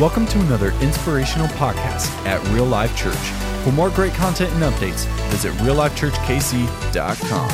[0.00, 3.14] Welcome to another inspirational podcast at Real Life Church.
[3.62, 7.50] For more great content and updates, visit reallifechurchkc.com.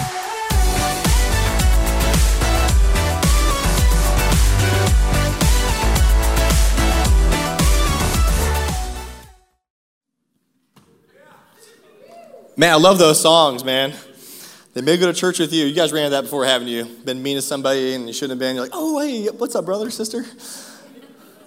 [12.57, 13.95] Man, I love those songs, man.
[14.75, 15.67] They may go to church with you.
[15.67, 16.85] You guys ran that before, haven't you?
[16.85, 18.55] Been mean to somebody and you shouldn't have been.
[18.55, 20.25] You're like, oh, hey, what's up, brother, sister?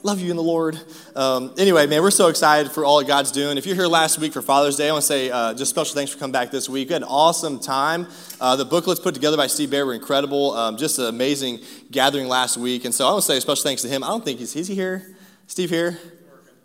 [0.04, 0.80] Love you in the Lord.
[1.16, 3.59] Um, anyway, man, we're so excited for all that God's doing.
[3.59, 5.94] If you're here last week for Father's Day, I want to say uh, just special
[5.94, 6.90] thanks for coming back this week.
[6.90, 8.08] We had an awesome time.
[8.40, 10.54] Uh, the booklets put together by Steve Bear were incredible.
[10.54, 11.59] Um, just an amazing
[11.92, 12.84] gathering last week.
[12.86, 14.04] And so I want to say special thanks to him.
[14.04, 15.16] I don't think he's, is he here?
[15.45, 16.00] Steve here?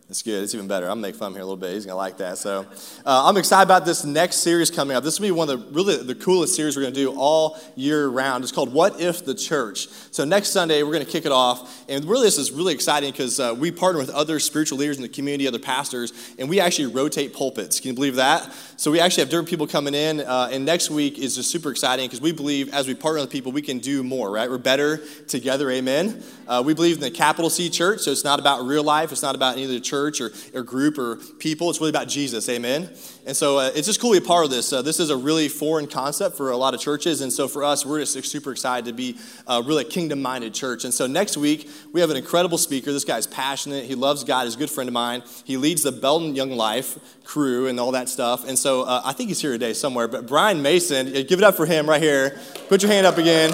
[0.08, 0.44] That's good.
[0.44, 0.86] It's even better.
[0.86, 1.72] I'm gonna make fun of here a little bit.
[1.72, 2.38] He's gonna like that.
[2.38, 2.64] So
[3.04, 5.02] uh, I'm excited about this next series coming up.
[5.02, 8.06] This will be one of the really the coolest series we're gonna do all year
[8.06, 8.44] round.
[8.44, 12.04] It's called "What If the Church." So next Sunday we're gonna kick it off, and
[12.04, 15.08] really this is really exciting because uh, we partner with other spiritual leaders in the
[15.08, 17.80] community, other pastors, and we actually rotate pulpits.
[17.80, 18.48] Can you believe that?
[18.76, 21.72] So we actually have different people coming in, uh, and next week is just super
[21.72, 24.30] exciting because we believe as we partner with people, we can do more.
[24.30, 24.48] Right?
[24.48, 25.68] We're better together.
[25.68, 26.22] Amen.
[26.46, 29.10] Uh, we believe in the capital C Church, so it's not about real life.
[29.10, 31.70] It's not about either church or, or group or people.
[31.70, 32.48] It's really about Jesus.
[32.48, 32.90] Amen.
[33.26, 34.72] And so uh, it's just cool to be a part of this.
[34.72, 37.64] Uh, this is a really foreign concept for a lot of churches, and so for
[37.64, 39.16] us, we're just super excited to be
[39.46, 40.84] uh, really a kingdom-minded church.
[40.84, 42.92] And so next week we have an incredible speaker.
[42.92, 43.84] This guy's passionate.
[43.84, 44.44] He loves God.
[44.44, 45.22] He's a good friend of mine.
[45.44, 48.48] He leads the Belton Young Life crew and all that stuff.
[48.48, 50.08] And so uh, I think he's here today somewhere.
[50.08, 52.38] But Brian Mason, give it up for him right here.
[52.68, 53.50] Put your hand up again.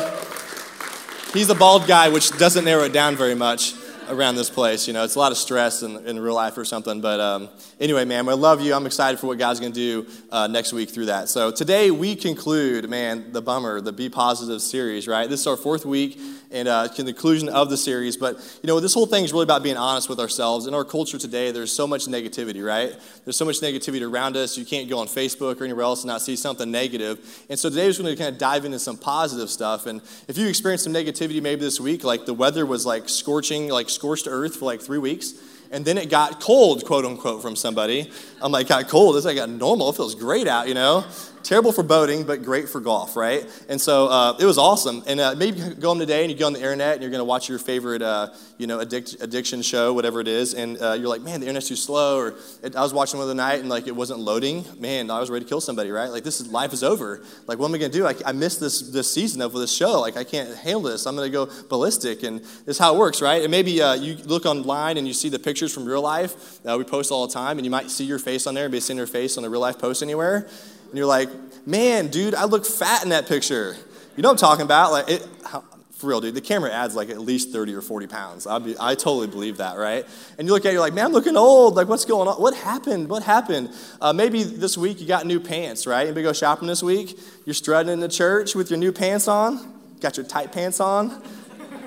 [1.33, 3.75] He's the bald guy, which doesn't narrow it down very much
[4.09, 4.87] around this place.
[4.87, 7.01] You know, it's a lot of stress in, in real life or something.
[7.01, 7.49] But um,
[7.81, 8.75] anyway, man, I love you.
[8.75, 11.29] I'm excited for what God's going to do uh, next week through that.
[11.29, 15.29] So today we conclude, man, the bummer, the Be Positive series, right?
[15.29, 16.19] This is our fourth week
[16.53, 18.17] and uh, the conclusion of the series.
[18.17, 20.67] But, you know, this whole thing is really about being honest with ourselves.
[20.67, 22.95] In our culture today, there's so much negativity, right?
[23.25, 24.59] There's so much negativity around us.
[24.59, 27.19] You can't go on Facebook or anywhere else and not see something negative.
[27.49, 29.87] And so today we're going to kind of dive into some positive stuff.
[29.87, 33.69] And if you experienced some negativity maybe this week, like the weather was like scorching,
[33.69, 35.35] like scorched earth for like three weeks,
[35.73, 38.11] and then it got cold, quote unquote, from somebody.
[38.43, 39.17] I'm like, got cold.
[39.17, 39.89] It's like got normal.
[39.89, 41.07] It feels great out, you know?
[41.43, 43.49] Terrible for boating, but great for golf, right?
[43.71, 45.03] And so uh, it was awesome.
[45.07, 47.11] And uh, maybe you go home today and you go on the internet and you're
[47.11, 50.81] going to watch your favorite, uh, you know, addic- addiction show, whatever it is, and
[50.81, 52.19] uh, you're like, man, the internet's too slow.
[52.19, 54.65] Or it, I was watching one the night and like it wasn't loading.
[54.79, 56.09] Man, I was ready to kill somebody, right?
[56.09, 57.23] Like this is life is over.
[57.47, 58.07] Like what am I going to do?
[58.07, 60.01] I, I missed this this season of this show.
[60.01, 61.07] Like I can't handle this.
[61.07, 62.23] I'm going to go ballistic.
[62.23, 63.43] And this is how it works, right?
[63.43, 66.65] And maybe uh, you look online and you see the pictures from real life.
[66.67, 68.81] Uh, we post all the time, and you might see your face on there, be
[68.81, 70.49] seeing your face on a real life post anywhere.
[70.89, 71.29] And you're like,
[71.67, 73.77] man, dude, I look fat in that picture.
[74.17, 74.93] You know what I'm talking about?
[74.93, 75.65] Like, it, how,
[76.03, 78.45] for real, dude, the camera adds like at least 30 or 40 pounds.
[78.45, 80.05] I'd be, I totally believe that, right?
[80.37, 81.77] And you look at it, you're like, man, I'm looking old.
[81.77, 82.43] Like, what's going on?
[82.43, 83.09] What happened?
[83.09, 83.73] What happened?
[84.01, 86.03] Uh, maybe this week you got new pants, right?
[86.03, 87.17] Anybody go shopping this week?
[87.47, 89.81] You're strutting in the church with your new pants on?
[90.01, 91.23] Got your tight pants on?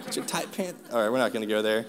[0.06, 0.82] Got your tight pants?
[0.94, 1.86] All right, we're not going to go there.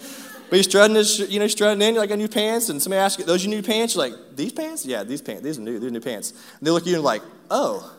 [0.51, 2.99] But you're strutting, this, you know, strutting in, you're like, got new pants, and somebody
[2.99, 3.95] asks you, those your new pants?
[3.95, 4.85] You're like, these pants?
[4.85, 5.43] Yeah, these pants.
[5.43, 5.79] These are new.
[5.79, 6.33] These are new pants.
[6.59, 7.23] And they look at you and like,
[7.53, 7.97] oh,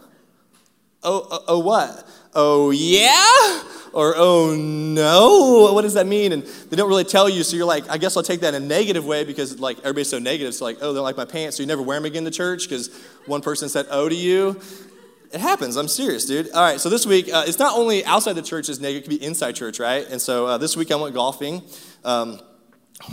[1.02, 2.06] oh, oh, oh what?
[2.36, 3.64] Oh, yeah?
[3.94, 5.74] Or, oh, no?
[5.74, 6.32] What does that mean?
[6.32, 8.64] And they don't really tell you, so you're like, I guess I'll take that in
[8.64, 10.54] a negative way because, like, everybody's so negative.
[10.54, 12.32] So, like, oh, they don't like my pants, so you never wear them again to
[12.32, 12.94] church because
[13.26, 14.60] one person said oh to you.
[15.32, 15.76] It happens.
[15.76, 16.52] I'm serious, dude.
[16.52, 19.10] All right, so this week, uh, it's not only outside the church is negative, it
[19.10, 20.08] can be inside church, right?
[20.10, 21.64] And so uh, this week I went golfing.
[22.06, 22.40] Um,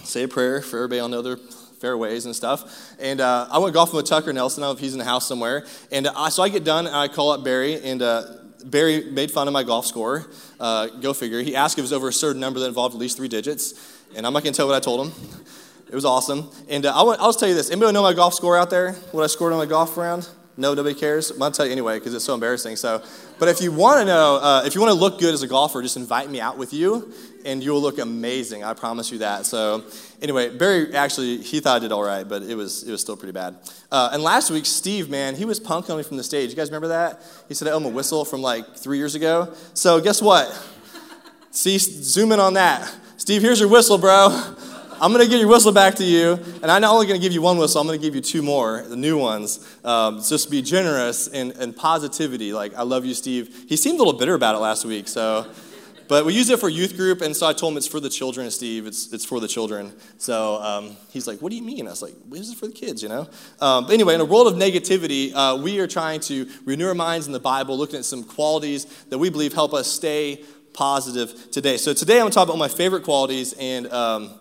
[0.05, 1.37] say a prayer for everybody on the other
[1.81, 2.95] fairways and stuff.
[2.99, 4.63] And uh, I went golfing with Tucker Nelson.
[4.63, 5.67] I don't know if he's in the house somewhere.
[5.91, 8.23] And uh, so I get done, I call up Barry, and uh,
[8.65, 10.27] Barry made fun of my golf score.
[10.59, 11.43] Uh, go figure.
[11.43, 13.75] He asked if it was over a certain number that involved at least three digits.
[14.17, 15.13] And I'm not going to tell what I told him.
[15.89, 16.51] It was awesome.
[16.69, 17.71] And uh, I'll, I'll tell you this.
[17.71, 18.93] Anybody know my golf score out there?
[19.13, 20.29] What I scored on my golf round?
[20.57, 21.33] No, nobody cares.
[21.33, 22.77] I'm gonna tell you anyway because it's so embarrassing.
[22.77, 23.03] So,
[23.41, 25.49] but if you want to know, uh, if you want to look good as a
[25.49, 27.13] golfer, just invite me out with you,
[27.45, 28.63] and you'll look amazing.
[28.63, 29.47] I promise you that.
[29.47, 29.83] So,
[30.23, 33.17] anyway, Barry actually he thought I did all right, but it was it was still
[33.17, 33.57] pretty bad.
[33.91, 36.51] Uh, and last week, Steve, man, he was punking me from the stage.
[36.51, 37.21] You guys remember that?
[37.49, 39.53] He said I owe him a whistle from like three years ago.
[39.75, 40.47] So guess what?
[41.51, 42.93] See, zoom in on that.
[43.17, 44.55] Steve, here's your whistle, bro.
[45.01, 47.23] I'm going to give your whistle back to you, and I'm not only going to
[47.23, 49.67] give you one whistle, I'm going to give you two more, the new ones.
[49.85, 52.53] Um, just be generous and, and positivity.
[52.53, 53.65] Like, I love you, Steve.
[53.69, 55.51] He seemed a little bitter about it last week, so.
[56.07, 58.11] But we use it for youth group, and so I told him it's for the
[58.11, 58.87] children, Steve.
[58.87, 59.91] It's, it's for the children.
[60.19, 61.87] So um, he's like, What do you mean?
[61.87, 63.27] I was like, This is for the kids, you know?
[63.59, 66.95] Um, but anyway, in a world of negativity, uh, we are trying to renew our
[66.95, 70.45] minds in the Bible, looking at some qualities that we believe help us stay
[70.75, 71.79] positive today.
[71.79, 74.35] So today I'm going to talk about my favorite qualities, and um,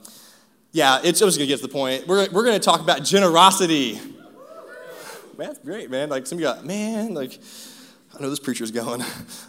[0.76, 2.08] Yeah, it's I was gonna get to the point.
[2.08, 3.94] We're, we're gonna talk about generosity.
[5.38, 6.10] Man, that's great, man.
[6.10, 7.40] Like some of you got, man, like
[8.18, 9.04] I know this preacher's going.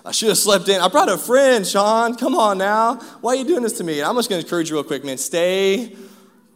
[0.04, 0.82] I should have slept in.
[0.82, 2.14] I brought a friend, Sean.
[2.16, 2.96] Come on now.
[3.22, 4.02] Why are you doing this to me?
[4.02, 5.16] I'm just gonna encourage you real quick, man.
[5.16, 5.96] Stay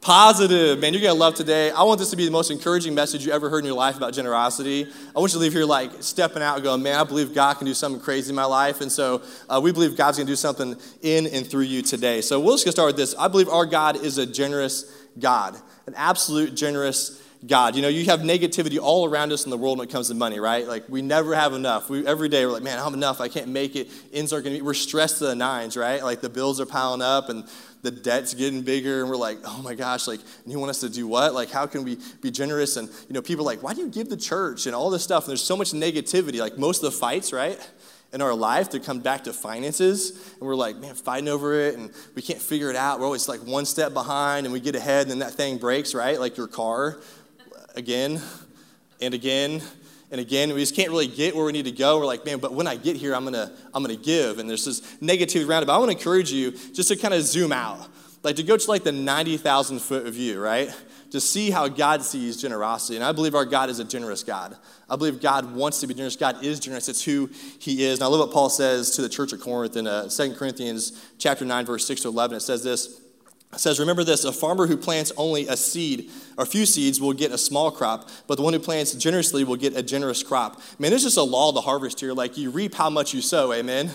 [0.01, 0.93] positive, man.
[0.93, 1.71] You're gonna love today.
[1.71, 3.97] I want this to be the most encouraging message you ever heard in your life
[3.97, 4.87] about generosity.
[5.15, 7.55] I want you to leave here like stepping out and going, man, I believe God
[7.55, 8.81] can do something crazy in my life.
[8.81, 12.21] And so uh, we believe God's gonna do something in and through you today.
[12.21, 13.15] So we'll just get started with this.
[13.19, 14.85] I believe our God is a generous
[15.19, 15.57] God,
[15.87, 17.77] an absolute generous God.
[17.77, 20.15] You know, you have negativity all around us in the world when it comes to
[20.15, 20.67] money, right?
[20.67, 21.89] Like we never have enough.
[21.89, 23.21] We every day we're like, man, I have enough.
[23.21, 23.89] I can't make it.
[24.13, 24.63] Ends are gonna be.
[24.63, 26.03] We're stressed to the nines, right?
[26.03, 27.45] Like the bills are piling up and
[27.83, 30.81] the debt's getting bigger, and we're like, oh my gosh, like and you want us
[30.81, 31.35] to do what?
[31.35, 32.77] Like how can we be generous?
[32.77, 35.03] And you know, people are like, why do you give the church and all this
[35.03, 35.25] stuff?
[35.25, 36.41] And there's so much negativity.
[36.41, 37.59] Like most of the fights, right?
[38.13, 41.77] in our life to come back to finances and we're like man fighting over it
[41.77, 44.75] and we can't figure it out we're always like one step behind and we get
[44.75, 46.99] ahead and then that thing breaks right like your car
[47.75, 48.21] again
[49.03, 49.61] and again
[50.11, 50.53] and again.
[50.53, 51.99] We just can't really get where we need to go.
[51.99, 54.39] We're like, man, but when I get here, I'm gonna, I'm gonna give.
[54.39, 54.81] And there's this
[55.63, 55.67] it.
[55.67, 57.89] But I want to encourage you just to kind of zoom out,
[58.23, 60.75] like to go to like the 90,000 foot view, right?
[61.13, 62.97] To see how God sees generosity.
[62.97, 64.57] And I believe our God is a generous God.
[64.91, 66.17] I believe God wants to be generous.
[66.17, 66.89] God is generous.
[66.89, 67.99] It's who He is.
[67.99, 71.07] And I love what Paul says to the church of Corinth in uh, 2 Corinthians
[71.19, 72.37] chapter 9, verse 6 to 11.
[72.37, 73.01] It says this.
[73.53, 77.01] It says, Remember this a farmer who plants only a seed or a few seeds
[77.01, 80.23] will get a small crop, but the one who plants generously will get a generous
[80.23, 80.61] crop.
[80.79, 82.13] Man, there's just a law of the harvest here.
[82.13, 83.91] Like you reap how much you sow, amen?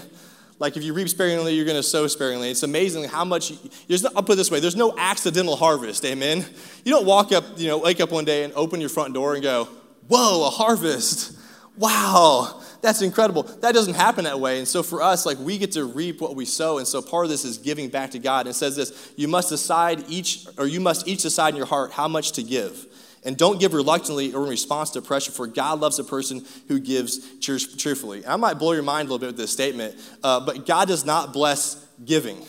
[0.60, 2.50] Like if you reap sparingly, you're going to sow sparingly.
[2.50, 3.52] It's amazing how much.
[3.52, 3.58] You,
[3.90, 6.46] no, I'll put it this way: there's no accidental harvest, amen.
[6.86, 9.34] You don't walk up, you know, wake up one day and open your front door
[9.34, 9.68] and go,
[10.08, 11.38] "Whoa, a harvest!
[11.76, 13.44] Wow, that's incredible.
[13.44, 14.60] That doesn't happen that way.
[14.60, 16.80] And so for us, like we get to reap what we sow.
[16.80, 18.42] And so part of this is giving back to God.
[18.42, 21.66] And it says this you must decide each, or you must each decide in your
[21.66, 22.86] heart how much to give.
[23.24, 26.78] And don't give reluctantly or in response to pressure, for God loves a person who
[26.78, 28.28] gives cheerfully.
[28.28, 31.06] I might blow your mind a little bit with this statement, uh, but God does
[31.06, 32.44] not bless giving.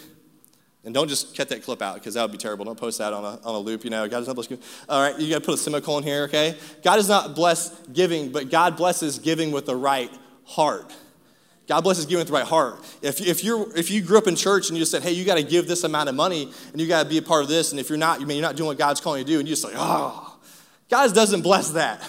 [0.85, 2.65] And don't just cut that clip out because that would be terrible.
[2.65, 4.09] Don't post that on a, on a loop, you know.
[4.09, 4.65] God does not bless giving.
[4.89, 6.57] All right, you got to put a semicolon here, okay?
[6.83, 10.11] God does not bless giving, but God blesses giving with the right
[10.45, 10.93] heart.
[11.67, 12.79] God blesses giving with the right heart.
[13.01, 15.25] If, if, you're, if you grew up in church and you just said, hey, you
[15.25, 17.49] got to give this amount of money and you got to be a part of
[17.49, 19.31] this, and if you're not, you mean you're not doing what God's calling you to
[19.33, 20.39] do, and you just like, oh,
[20.91, 22.07] God doesn't bless that.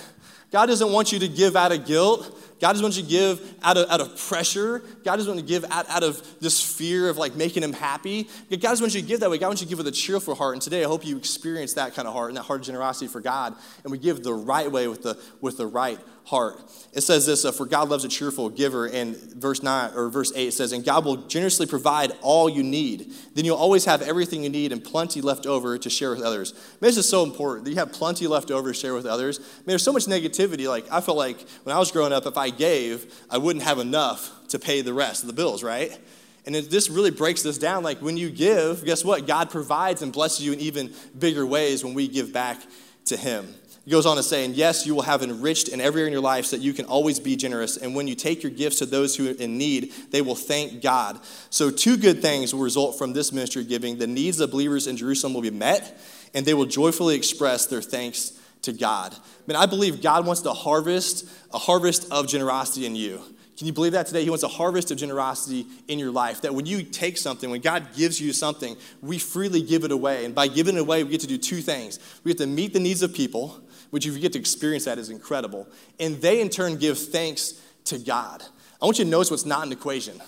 [0.52, 2.42] God doesn't want you to give out of guilt.
[2.62, 4.80] God doesn't want you to give out of, out of pressure.
[5.04, 7.74] God doesn't want you to give out, out of this fear of like making him
[7.74, 8.24] happy.
[8.50, 9.38] God doesn't want you to give that way.
[9.38, 10.54] God wants you to give with a cheerful heart.
[10.54, 13.08] And today I hope you experience that kind of heart and that heart of generosity
[13.08, 13.56] for God.
[13.84, 16.60] And we give the right way with the, with the right heart.
[16.92, 18.88] It says this, uh, for God loves a cheerful giver.
[18.88, 23.12] And verse 9 or verse 8 says, and God will generously provide all you need.
[23.34, 26.54] Then you'll always have everything you need and plenty left over to share with others.
[26.54, 29.40] Man, this is so important that you have plenty left over to share with others.
[29.40, 30.68] Man, there's so much negativity.
[30.68, 33.78] Like I felt like when I was growing up, if I gave, I wouldn't have
[33.78, 35.98] enough to pay the rest of the bills, right?
[36.46, 37.84] And this really breaks this down.
[37.84, 39.28] Like when you give, guess what?
[39.28, 42.62] God provides and blesses you in even bigger ways when we give back
[43.06, 43.54] to Him.
[43.86, 46.14] He goes on to say, and yes, you will have enriched in every area in
[46.14, 47.78] your life so that you can always be generous.
[47.78, 50.82] And when you take your gifts to those who are in need, they will thank
[50.82, 51.20] God.
[51.52, 54.00] So, two good things will result from this ministry giving.
[54.00, 56.00] The needs of believers in Jerusalem will be met,
[56.34, 59.14] and they will joyfully express their thanks to God.
[59.14, 63.22] I mean, I believe God wants to harvest a harvest of generosity in you.
[63.58, 64.24] Can you believe that today?
[64.24, 66.42] He wants a harvest of generosity in your life.
[66.42, 70.26] That when you take something, when God gives you something, we freely give it away.
[70.26, 72.00] And by giving it away, we get to do two things.
[72.24, 73.62] We get to meet the needs of people,
[73.96, 75.66] which if you get to experience that is incredible.
[76.02, 77.54] And they in turn give thanks
[77.86, 78.44] to God.
[78.82, 80.22] I want you to notice what's not an equation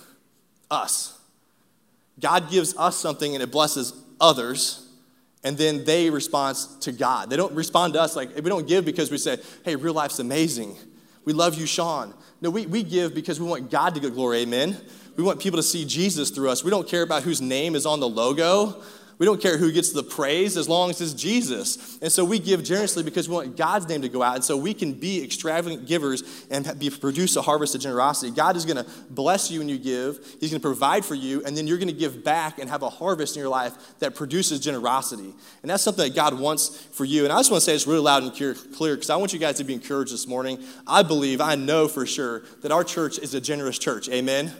[0.72, 1.20] us.
[2.18, 4.88] God gives us something and it blesses others,
[5.44, 7.30] and then they respond to God.
[7.30, 10.20] They don't respond to us like we don't give because we say, hey, real life's
[10.20, 10.78] amazing.
[11.26, 12.14] We love you, Sean.
[12.40, 14.78] No, we, we give because we want God to get glory, amen.
[15.18, 16.64] We want people to see Jesus through us.
[16.64, 18.82] We don't care about whose name is on the logo.
[19.20, 21.98] We don't care who gets the praise as long as it's Jesus.
[22.04, 24.36] And so we give generously because we want God's name to go out.
[24.36, 28.32] And so we can be extravagant givers and be, produce a harvest of generosity.
[28.32, 31.44] God is going to bless you when you give, He's going to provide for you,
[31.46, 34.14] and then you're going to give back and have a harvest in your life that
[34.14, 35.34] produces generosity.
[35.64, 37.24] And that's something that God wants for you.
[37.24, 39.40] And I just want to say this really loud and clear because I want you
[39.40, 40.64] guys to be encouraged this morning.
[40.86, 44.10] I believe, I know for sure that our church is a generous church.
[44.10, 44.54] Amen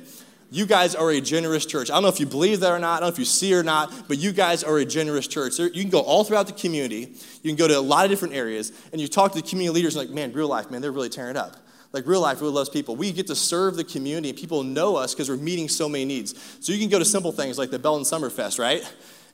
[0.50, 1.90] you guys are a generous church.
[1.90, 3.54] I don't know if you believe that or not, I don't know if you see
[3.54, 5.60] or not, but you guys are a generous church.
[5.60, 7.14] You can go all throughout the community,
[7.44, 9.76] you can go to a lot of different areas, and you talk to the community
[9.76, 11.58] leaders, and like, man, real life, man, they're really tearing it up.
[11.94, 12.96] Like real life really loves people.
[12.96, 16.06] We get to serve the community, and people know us because we're meeting so many
[16.06, 16.36] needs.
[16.60, 18.84] So you can go to simple things like the bell Belton Summerfest, right?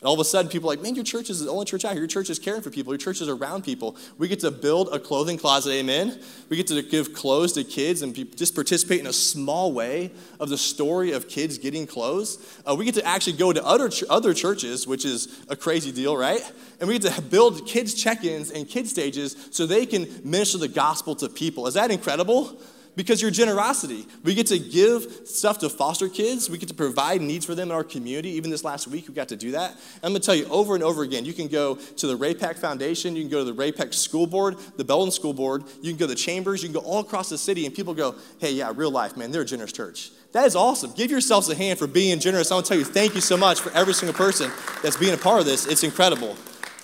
[0.04, 1.86] And all of a sudden, people are like, man, your church is the only church
[1.86, 2.02] out here.
[2.02, 2.92] Your church is caring for people.
[2.92, 3.96] Your church is around people.
[4.18, 6.20] We get to build a clothing closet, amen.
[6.50, 10.50] We get to give clothes to kids and just participate in a small way of
[10.50, 12.60] the story of kids getting clothes.
[12.66, 15.94] Uh, we get to actually go to other, ch- other churches, which is a crazy
[15.94, 16.42] deal, right?
[16.82, 20.58] And we get to build kids' check ins and kids' stages so they can minister
[20.58, 21.66] the gospel to people.
[21.66, 22.60] Is that incredible?
[22.96, 24.06] Because your generosity.
[24.24, 26.50] We get to give stuff to foster kids.
[26.50, 28.30] We get to provide needs for them in our community.
[28.30, 29.72] Even this last week, we got to do that.
[29.72, 32.16] And I'm going to tell you over and over again, you can go to the
[32.16, 35.92] Ray-Pec Foundation, you can go to the Ray-Pec School Board, the Belton School Board, you
[35.92, 38.16] can go to the chambers, you can go all across the city, and people go,
[38.40, 40.12] hey, yeah, real life, man, they're a generous church.
[40.34, 40.92] That is awesome.
[40.94, 42.52] Give yourselves a hand for being generous.
[42.52, 45.14] I want to tell you, thank you so much for every single person that's being
[45.14, 45.66] a part of this.
[45.68, 46.36] It's incredible.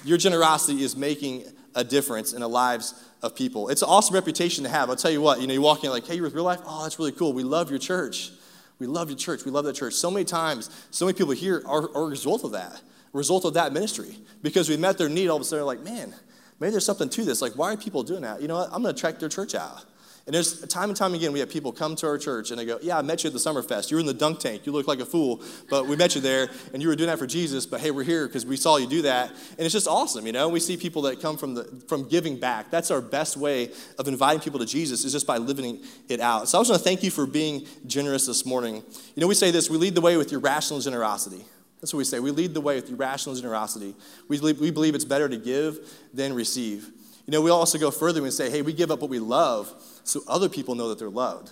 [0.03, 1.43] Your generosity is making
[1.75, 3.69] a difference in the lives of people.
[3.69, 4.89] It's an awesome reputation to have.
[4.89, 6.59] I'll tell you what, you know, you walk in like, hey, you're with real life?
[6.65, 7.33] Oh, that's really cool.
[7.33, 8.31] We love your church.
[8.79, 9.45] We love your church.
[9.45, 9.93] We love that church.
[9.93, 12.81] So many times, so many people here are, are a result of that,
[13.13, 14.17] result of that ministry.
[14.41, 16.15] Because we met their need, all of a sudden, like, man,
[16.59, 17.41] maybe there's something to this.
[17.41, 18.41] Like, why are people doing that?
[18.41, 18.69] You know what?
[18.71, 19.83] I'm going to check their church out.
[20.29, 22.65] And there's time and time again, we have people come to our church and they
[22.65, 23.89] go, Yeah, I met you at the Summerfest.
[23.89, 24.63] You were in the dunk tank.
[24.67, 27.17] You look like a fool, but we met you there and you were doing that
[27.17, 27.65] for Jesus.
[27.65, 29.31] But hey, we're here because we saw you do that.
[29.31, 30.47] And it's just awesome, you know?
[30.47, 32.69] We see people that come from, the, from giving back.
[32.69, 36.47] That's our best way of inviting people to Jesus, is just by living it out.
[36.47, 38.83] So I just want to thank you for being generous this morning.
[39.15, 41.43] You know, we say this we lead the way with your rational generosity.
[41.81, 42.19] That's what we say.
[42.19, 43.95] We lead the way with irrational generosity.
[44.27, 45.79] We believe, we believe it's better to give
[46.13, 46.91] than receive.
[47.29, 49.71] You know, we also go further and say, hey, we give up what we love
[50.09, 51.51] so other people know that they're loved.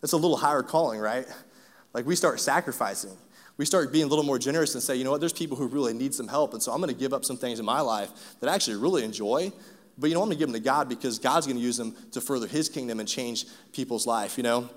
[0.00, 1.26] That's a little higher calling, right?
[1.92, 3.16] Like we start sacrificing.
[3.56, 5.66] We start being a little more generous and say, you know what, there's people who
[5.66, 6.54] really need some help.
[6.54, 8.76] And so I'm going to give up some things in my life that I actually
[8.76, 9.52] really enjoy.
[9.98, 11.76] But you know, I'm going to give them to God because God's going to use
[11.76, 14.70] them to further his kingdom and change people's life, you know?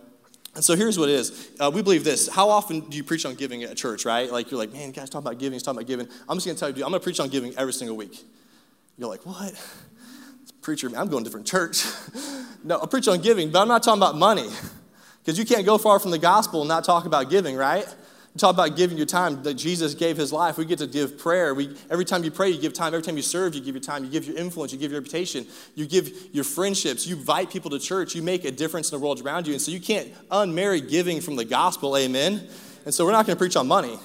[0.55, 1.51] And so here's what it is.
[1.59, 2.27] Uh, we believe this.
[2.27, 4.29] How often do you preach on giving at church, right?
[4.31, 6.07] Like you're like, man, guys, talking about giving, he's talking about giving.
[6.27, 8.23] I'm just going to tell you, I'm going to preach on giving every single week.
[8.97, 9.53] You're like, what?
[10.63, 11.83] preacher, I'm going to different church.
[12.63, 14.49] no, I uh, preach on giving, but I'm not talking about money.
[15.23, 17.85] Because you can't go far from the gospel and not talk about giving, right?
[18.33, 20.57] You talk about giving your time that Jesus gave his life.
[20.57, 21.53] We get to give prayer.
[21.53, 22.87] We, every time you pray, you give time.
[22.87, 24.03] Every time you serve, you give your time.
[24.03, 24.73] You give your influence.
[24.73, 25.45] You give your reputation.
[25.75, 27.07] You give your friendships.
[27.07, 28.15] You invite people to church.
[28.15, 29.53] You make a difference in the world around you.
[29.53, 31.95] And so you can't unmarry giving from the gospel.
[31.95, 32.49] Amen.
[32.85, 33.97] And so we're not going to preach on money.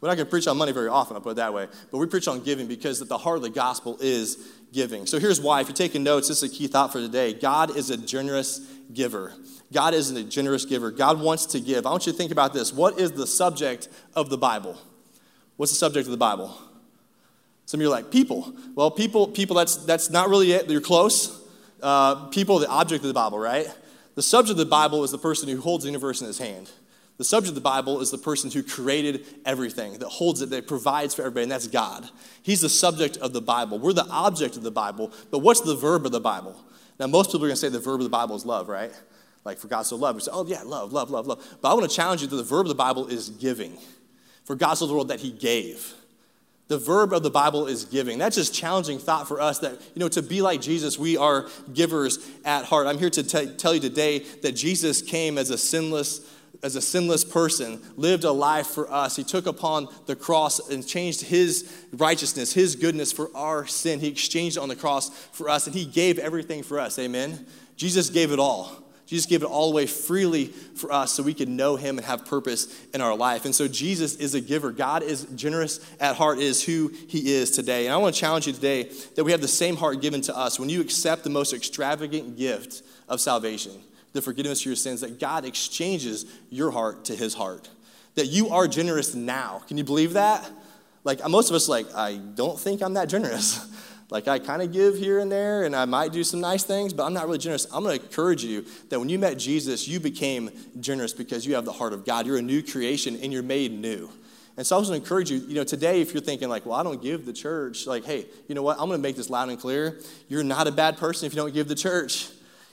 [0.00, 1.66] We're not going to preach on money very often, I'll put it that way.
[1.90, 4.38] But we preach on giving because at the heart of the gospel is
[4.72, 5.06] giving.
[5.06, 5.60] So here's why.
[5.60, 7.32] If you're taking notes, this is a key thought for today.
[7.32, 8.58] God is a generous
[8.92, 9.32] giver.
[9.72, 10.90] God is a generous giver.
[10.90, 11.86] God wants to give.
[11.86, 12.72] I want you to think about this.
[12.72, 14.78] What is the subject of the Bible?
[15.56, 16.56] What's the subject of the Bible?
[17.66, 18.54] Some of you are like, people.
[18.74, 20.70] Well, people, people, that's, that's not really it.
[20.70, 21.38] You're close.
[21.82, 23.66] Uh, people, the object of the Bible, right?
[24.14, 26.70] The subject of the Bible is the person who holds the universe in his hand.
[27.18, 30.68] The subject of the Bible is the person who created everything, that holds it, that
[30.68, 32.08] provides for everybody, and that's God.
[32.42, 33.80] He's the subject of the Bible.
[33.80, 36.56] We're the object of the Bible, but what's the verb of the Bible?
[36.98, 38.92] Now, most people are going to say the verb of the Bible is love, right?
[39.44, 40.16] Like, for God so loved.
[40.16, 41.58] We say, oh, yeah, love, love, love, love.
[41.60, 43.78] But I want to challenge you that the verb of the Bible is giving.
[44.44, 45.94] For God so the world that He gave.
[46.68, 48.18] The verb of the Bible is giving.
[48.18, 51.48] That's just challenging thought for us that, you know, to be like Jesus, we are
[51.72, 52.86] givers at heart.
[52.86, 56.20] I'm here to t- tell you today that Jesus came as a sinless,
[56.62, 59.16] as a sinless person, lived a life for us.
[59.16, 64.00] He took upon the cross and changed his righteousness, his goodness for our sin.
[64.00, 66.98] He exchanged on the cross for us, and he gave everything for us.
[66.98, 67.46] Amen?
[67.76, 68.84] Jesus gave it all.
[69.06, 72.26] Jesus gave it all away freely for us so we could know him and have
[72.26, 73.46] purpose in our life.
[73.46, 74.70] And so Jesus is a giver.
[74.70, 77.86] God is generous at heart, is who he is today.
[77.86, 80.36] And I want to challenge you today that we have the same heart given to
[80.36, 83.72] us when you accept the most extravagant gift of salvation
[84.12, 87.68] the forgiveness of your sins, that God exchanges your heart to his heart.
[88.14, 89.62] That you are generous now.
[89.68, 90.48] Can you believe that?
[91.04, 93.66] Like uh, most of us, like, I don't think I'm that generous.
[94.10, 96.92] like I kind of give here and there, and I might do some nice things,
[96.92, 97.66] but I'm not really generous.
[97.72, 100.50] I'm going to encourage you that when you met Jesus, you became
[100.80, 102.26] generous because you have the heart of God.
[102.26, 104.10] You're a new creation and you're made new.
[104.56, 106.66] And so I was going to encourage you, you know, today, if you're thinking like,
[106.66, 108.76] well, I don't give the church, like, hey, you know what?
[108.80, 110.00] I'm going to make this loud and clear.
[110.28, 112.28] You're not a bad person if you don't give the church.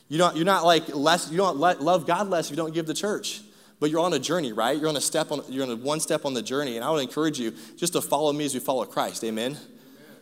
[0.07, 2.85] You don't, you're not like less, you don't love God less if you don't give
[2.85, 3.41] the church.
[3.79, 4.77] But you're on a journey, right?
[4.77, 6.77] You're on a step on, you're on a one step on the journey.
[6.77, 9.23] And I would encourage you just to follow me as we follow Christ.
[9.23, 9.57] Amen.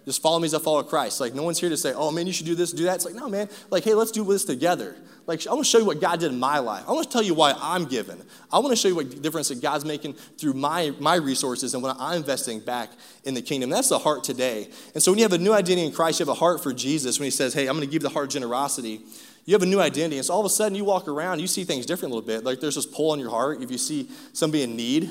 [0.06, 1.22] Just follow me as I follow Christ.
[1.22, 2.96] Like, no one's here to say, oh, man, you should do this, do that.
[2.96, 3.48] It's like, no, man.
[3.70, 4.96] Like, hey, let's do this together.
[5.28, 6.84] Like, I want to show you what God did in my life.
[6.88, 8.22] I want to tell you why I'm giving.
[8.52, 11.82] I want to show you what difference that God's making through my, my resources and
[11.82, 12.90] what I'm investing back
[13.24, 13.70] in the kingdom.
[13.70, 14.68] That's the heart today.
[14.94, 16.74] And so when you have a new identity in Christ, you have a heart for
[16.74, 17.20] Jesus.
[17.20, 19.04] When he says, hey, I'm going to give the heart of generosity,
[19.46, 20.18] you have a new identity.
[20.18, 22.28] And so all of a sudden you walk around, you see things different a little
[22.28, 22.44] bit.
[22.44, 23.62] Like there's this pull on your heart.
[23.62, 25.10] If you see somebody in need,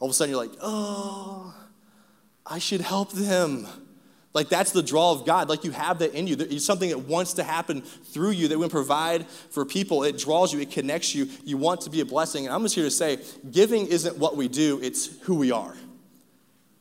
[0.00, 1.54] all of a sudden you're like, oh,
[2.44, 3.66] I should help them.
[4.32, 5.48] Like that's the draw of God.
[5.48, 6.36] Like you have that in you.
[6.38, 10.04] It's something that wants to happen through you that we provide for people.
[10.04, 11.28] It draws you, it connects you.
[11.44, 12.46] You want to be a blessing.
[12.46, 13.18] And I'm just here to say
[13.50, 15.76] giving isn't what we do, it's who we are.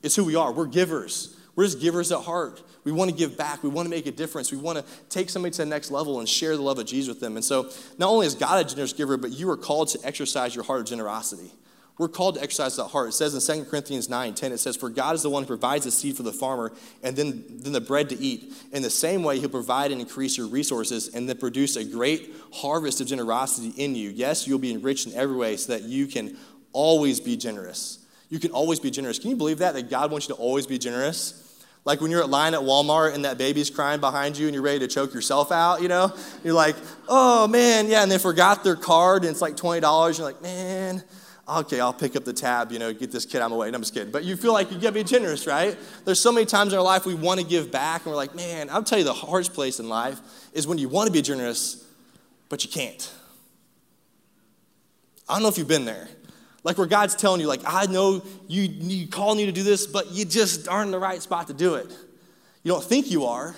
[0.02, 0.52] It's who we are.
[0.52, 1.39] We're givers.
[1.60, 2.64] We're just givers at heart.
[2.86, 3.64] We want to give back.
[3.64, 4.50] We want to make a difference.
[4.50, 7.10] We want to take somebody to the next level and share the love of Jesus
[7.10, 7.36] with them.
[7.36, 10.56] And so, not only is God a generous giver, but you are called to exercise
[10.56, 11.52] your heart of generosity.
[11.98, 13.10] We're called to exercise that heart.
[13.10, 15.48] It says in 2 Corinthians 9 10, it says, For God is the one who
[15.48, 16.72] provides the seed for the farmer
[17.04, 18.54] and then, then the bread to eat.
[18.72, 22.34] In the same way, He'll provide and increase your resources and then produce a great
[22.54, 24.12] harvest of generosity in you.
[24.12, 26.38] Yes, you'll be enriched in every way so that you can
[26.72, 28.06] always be generous.
[28.30, 29.20] You can always be generous.
[29.20, 29.74] Can you believe that?
[29.74, 31.48] That God wants you to always be generous?
[31.90, 34.62] Like when you're at line at Walmart and that baby's crying behind you and you're
[34.62, 36.14] ready to choke yourself out, you know?
[36.44, 36.76] You're like,
[37.08, 39.82] oh man, yeah, and they forgot their card and it's like $20.
[40.20, 41.04] You're like, man,
[41.48, 43.72] okay, I'll pick up the tab, you know, get this kid out of my way.
[43.72, 44.12] No, I'm just kidding.
[44.12, 45.76] But you feel like you gotta be generous, right?
[46.06, 48.70] There's so many times in our life we wanna give back and we're like, man,
[48.70, 50.20] I'll tell you the hardest place in life
[50.54, 51.88] is when you wanna be generous,
[52.50, 53.12] but you can't.
[55.28, 56.08] I don't know if you've been there.
[56.70, 59.88] Like where God's telling you, like, I know you, you calling you to do this,
[59.88, 61.90] but you just aren't in the right spot to do it.
[62.62, 63.56] You don't think you are.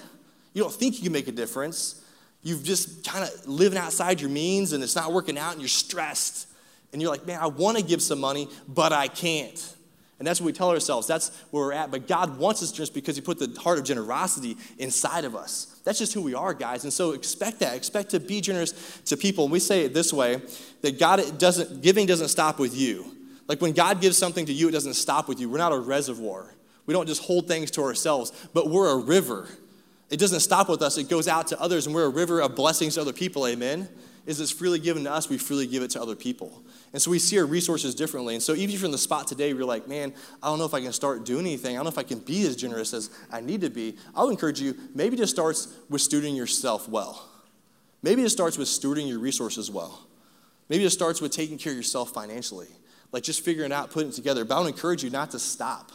[0.54, 2.02] You don't think you can make a difference.
[2.42, 5.68] You've just kind of living outside your means and it's not working out and you're
[5.68, 6.48] stressed.
[6.94, 9.76] And you're like, man, I want to give some money, but I can't.
[10.22, 11.08] And that's what we tell ourselves.
[11.08, 11.90] That's where we're at.
[11.90, 15.82] But God wants us just because He put the heart of generosity inside of us.
[15.84, 16.84] That's just who we are, guys.
[16.84, 17.76] And so expect that.
[17.76, 19.46] Expect to be generous to people.
[19.46, 20.40] And we say it this way
[20.82, 23.18] that God doesn't, giving doesn't stop with you.
[23.48, 25.50] Like when God gives something to you, it doesn't stop with you.
[25.50, 26.54] We're not a reservoir.
[26.86, 29.48] We don't just hold things to ourselves, but we're a river.
[30.12, 32.56] It doesn't stop with us, it goes out to others, and we're a river of
[32.56, 33.48] blessings to other people.
[33.48, 33.90] Amen
[34.26, 36.64] is it's freely given to us, we freely give it to other people.
[36.94, 38.34] And so we see our resources differently.
[38.36, 40.14] And so even if you're in the spot today, you're like, man,
[40.44, 41.76] I don't know if I can start doing anything.
[41.76, 43.98] I don't know if I can be as generous as I need to be.
[44.16, 47.28] I would encourage you, maybe just starts with stewarding yourself well.
[48.04, 50.08] Maybe it starts with stewarding your resources well.
[50.70, 52.68] Maybe it starts with taking care of yourself financially.
[53.12, 54.46] Like just figuring out, putting it together.
[54.46, 55.92] But I would encourage you not to stop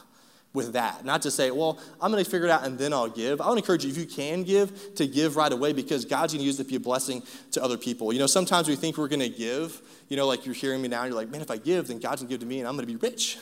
[0.57, 1.05] with that.
[1.05, 3.41] Not to say, well, I'm going to figure it out and then I'll give.
[3.41, 6.41] I would encourage you, if you can give, to give right away because God's going
[6.41, 8.13] to use it to be a blessing to other people.
[8.13, 10.89] You know, sometimes we think we're going to give, you know, like you're hearing me
[10.89, 12.67] now, you're like, man, if I give, then God's going to give to me and
[12.67, 13.39] I'm going to be rich.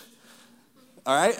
[1.07, 1.39] All right?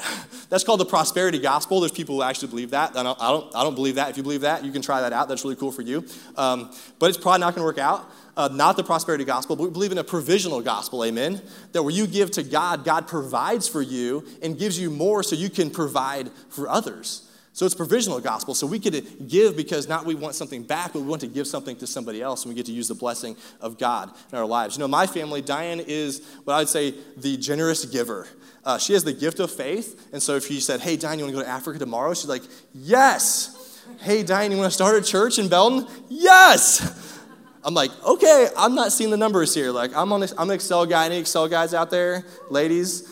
[0.51, 1.81] That's called the prosperity gospel.
[1.81, 2.97] There's people who actually believe that.
[2.97, 4.11] I don't, I don't, I don't believe that.
[4.11, 5.27] If you believe that, you can try that out.
[5.29, 6.05] That's really cool for you.
[6.37, 8.11] Um, but it's probably not going to work out.
[8.37, 11.41] Uh, not the prosperity gospel, but we believe in a provisional gospel, amen?
[11.73, 15.37] That where you give to God, God provides for you and gives you more so
[15.37, 17.31] you can provide for others.
[17.55, 18.53] So it's provisional gospel.
[18.53, 21.47] So we could give because not we want something back, but we want to give
[21.47, 24.45] something to somebody else, and we get to use the blessing of God in our
[24.45, 24.77] lives.
[24.77, 28.27] You know, my family, Diane is what I would say the generous giver.
[28.65, 31.25] Uh, she has the gift of faith, and so if you said, "Hey, Diane, you
[31.25, 33.61] want to go to Africa tomorrow?" She's like, "Yes."
[34.01, 35.87] Hey, Diane, you want to start a church in Belton?
[36.09, 37.21] Yes.
[37.65, 39.71] I'm like, okay, I'm not seeing the numbers here.
[39.71, 41.07] Like, I'm, on, I'm an Excel guy.
[41.07, 42.25] Any Excel guys out there?
[42.51, 43.11] Ladies?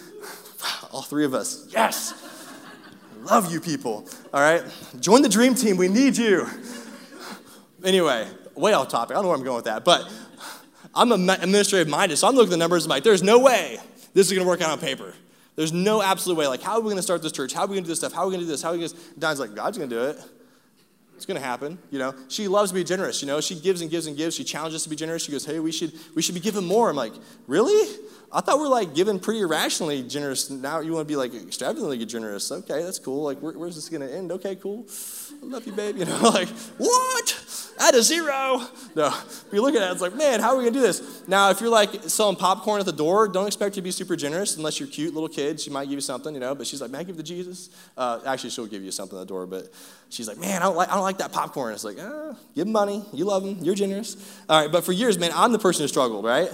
[0.93, 1.67] All three of us.
[1.71, 2.15] Yes.
[3.23, 4.07] Love you people.
[4.33, 4.63] All right?
[5.01, 5.77] Join the dream team.
[5.77, 6.47] We need you.
[7.85, 9.13] Anyway, way off topic.
[9.13, 9.85] I don't know where I'm going with that.
[9.85, 10.11] But
[10.95, 13.79] I'm administrative minded, so I'm looking at the numbers I'm like, there's no way
[14.13, 15.15] this is going to work out on paper.
[15.57, 16.47] There's no absolute way.
[16.47, 17.53] Like, how are we going to start this church?
[17.53, 18.13] How are we going to do this stuff?
[18.13, 18.63] How are we going to do this?
[18.63, 20.19] How are we going to Don's like, God's going to do it.
[21.17, 22.15] It's going to happen, you know.
[22.29, 23.41] She loves to be generous, you know.
[23.41, 24.35] She gives and gives and gives.
[24.35, 25.23] She challenges us to be generous.
[25.23, 27.13] She goes, "Hey, we should we should be giving more." I'm like,
[27.47, 27.97] "Really?
[28.33, 30.51] I thought we are like giving pretty irrationally generous.
[30.51, 32.51] Now you want to be like extravagantly generous?
[32.51, 33.23] Okay, that's cool.
[33.23, 34.33] Like, where, where's this going to end?
[34.33, 34.87] Okay, cool.
[35.43, 35.99] I love you, babe.
[35.99, 37.32] You know, like what?
[37.83, 38.63] At a zero?
[38.95, 39.09] No.
[39.09, 41.27] If you look at it, it's like, man, how are we gonna do this?
[41.27, 44.57] Now, if you're like selling popcorn at the door, don't expect to be super generous
[44.57, 45.59] unless you're cute little kid.
[45.59, 46.55] She might give you something, you know.
[46.55, 47.71] But she's like, man, I give to Jesus.
[47.97, 49.69] Uh, actually, she'll give you something at the door, but
[50.11, 51.75] she's like, man, I don't like, I don't like that popcorn.
[51.75, 53.05] It's like, ah, give him money.
[53.13, 53.59] You love him.
[53.63, 54.17] You're generous.
[54.49, 54.71] All right.
[54.71, 56.51] But for years, man, I'm the person who struggled, right?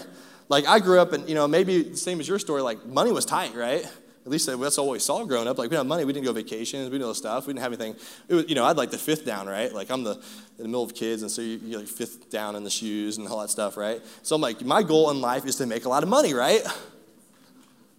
[0.48, 2.62] Like I grew up, and you know, maybe same as your story.
[2.62, 3.86] Like money was tight, right?
[4.28, 5.56] At least that's all we saw growing up.
[5.56, 7.62] Like we didn't have money, we didn't go vacations, we didn't know stuff, we didn't
[7.62, 7.96] have anything.
[8.28, 9.72] Was, you know, I'd like the fifth down, right?
[9.72, 12.54] Like I'm the in the middle of kids, and so you, you're like fifth down
[12.54, 14.02] in the shoes and all that stuff, right?
[14.22, 16.60] So I'm like, my goal in life is to make a lot of money, right?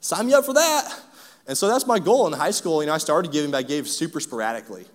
[0.01, 1.01] Sign me up for that.
[1.47, 2.83] And so that's my goal in high school.
[2.83, 4.85] You know, I started giving, but I gave super sporadically.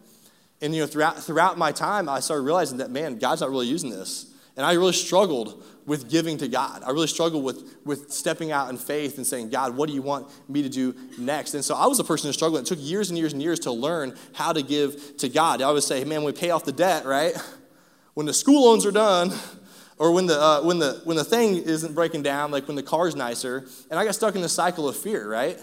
[0.62, 3.66] And you know, throughout throughout my time, I started realizing that man, God's not really
[3.66, 4.32] using this.
[4.56, 6.82] And I really struggled with giving to God.
[6.84, 10.02] I really struggled with, with stepping out in faith and saying, God, what do you
[10.02, 11.54] want me to do next?
[11.54, 12.62] And so I was a person who struggled.
[12.62, 15.60] It took years and years and years to learn how to give to God.
[15.60, 17.34] I would say, man, we pay off the debt, right?
[18.14, 19.32] When the school loans are done,
[19.98, 22.82] or when the, uh, when, the, when the thing isn't breaking down, like when the
[22.82, 23.66] car's nicer.
[23.90, 25.58] And I got stuck in the cycle of fear, right?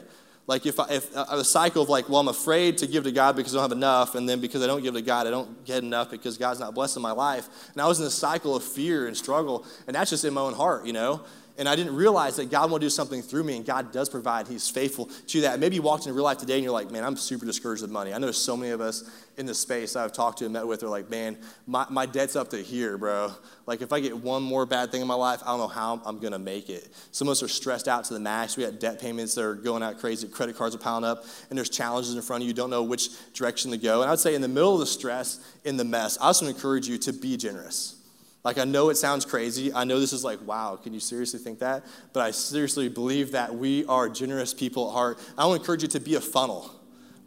[0.52, 3.12] Like if, I, if uh, a cycle of like, well, I'm afraid to give to
[3.14, 5.30] God because I don't have enough, and then because I don't give to God, I
[5.30, 7.48] don't get enough because God's not blessing my life.
[7.72, 10.42] And I was in a cycle of fear and struggle, and that's just in my
[10.42, 11.22] own heart, you know.
[11.62, 14.48] And I didn't realize that God will do something through me, and God does provide.
[14.48, 15.60] He's faithful to that.
[15.60, 17.92] Maybe you walked into real life today and you're like, man, I'm super discouraged with
[17.92, 18.16] money.
[18.16, 20.82] I know so many of us in this space I've talked to and met with
[20.82, 23.32] are like, man, my, my debt's up to here, bro.
[23.68, 26.02] Like, if I get one more bad thing in my life, I don't know how
[26.04, 26.90] I'm going to make it.
[27.12, 28.58] Some of us are stressed out to the max.
[28.58, 30.28] We got debt payments that are going out crazy.
[30.28, 32.48] Credit cards are piling up, and there's challenges in front of you.
[32.48, 34.02] You don't know which direction to go.
[34.02, 36.48] And I would say, in the middle of the stress, in the mess, I also
[36.48, 38.01] encourage you to be generous.
[38.44, 39.72] Like, I know it sounds crazy.
[39.72, 41.86] I know this is like, wow, can you seriously think that?
[42.12, 45.20] But I seriously believe that we are generous people at heart.
[45.38, 46.72] I want to encourage you to be a funnel,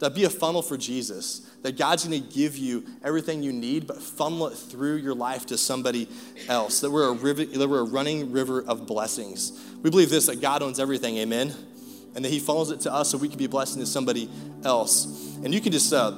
[0.01, 1.49] to be a funnel for Jesus.
[1.63, 5.47] That God's going to give you everything you need, but funnel it through your life
[5.47, 6.09] to somebody
[6.49, 6.81] else.
[6.81, 9.53] That we're a, river, that we're a running river of blessings.
[9.83, 11.55] We believe this that God owns everything, amen?
[12.17, 14.29] And that He funnels it to us so we can be a blessing to somebody
[14.65, 15.37] else.
[15.45, 16.11] And you can just, uh,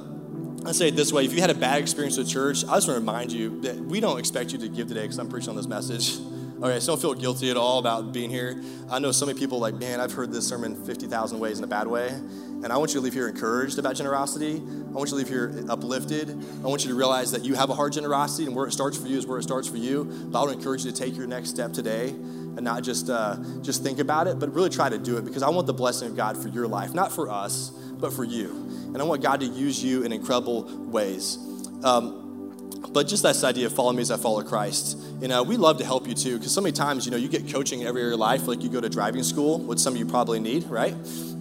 [0.67, 2.89] I say it this way if you had a bad experience with church, I just
[2.89, 5.51] want to remind you that we don't expect you to give today because I'm preaching
[5.51, 6.17] on this message.
[6.61, 8.61] Okay, so don't feel guilty at all about being here.
[8.89, 11.67] I know so many people like, man, I've heard this sermon 50,000 ways in a
[11.67, 12.09] bad way.
[12.09, 14.57] And I want you to leave here encouraged about generosity.
[14.57, 16.31] I want you to leave here uplifted.
[16.31, 18.97] I want you to realize that you have a hard generosity, and where it starts
[18.97, 20.03] for you is where it starts for you.
[20.03, 23.37] But I to encourage you to take your next step today and not just uh,
[23.61, 26.09] just think about it, but really try to do it because I want the blessing
[26.09, 28.66] of God for your life, not for us, but for you.
[28.97, 31.37] And I want God to use you in incredible ways.
[31.83, 34.97] Um, but just this idea of follow me as I follow Christ.
[35.21, 37.27] You know, we love to help you too, because so many times, you know, you
[37.27, 39.93] get coaching every area of your life, like you go to driving school, which some
[39.93, 40.95] of you probably need, right?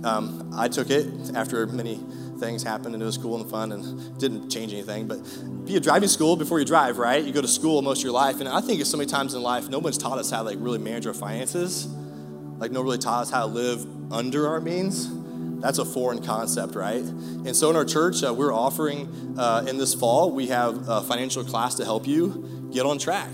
[0.05, 1.99] Um, I took it after many
[2.39, 5.07] things happened and it was cool and fun and didn't change anything.
[5.09, 5.17] But
[5.65, 7.25] be a driving school before you drive, right?
[7.25, 8.41] You go to school most of your life.
[8.41, 10.59] And I think so many times in life, no one's taught us how to like
[10.61, 11.87] really manage our finances.
[12.59, 15.11] Like no one really taught us how to live under our means.
[15.67, 17.03] That's a foreign concept, right?
[17.03, 21.03] And so in our church, uh, we're offering uh, in this fall, we have a
[21.03, 23.33] financial class to help you get on track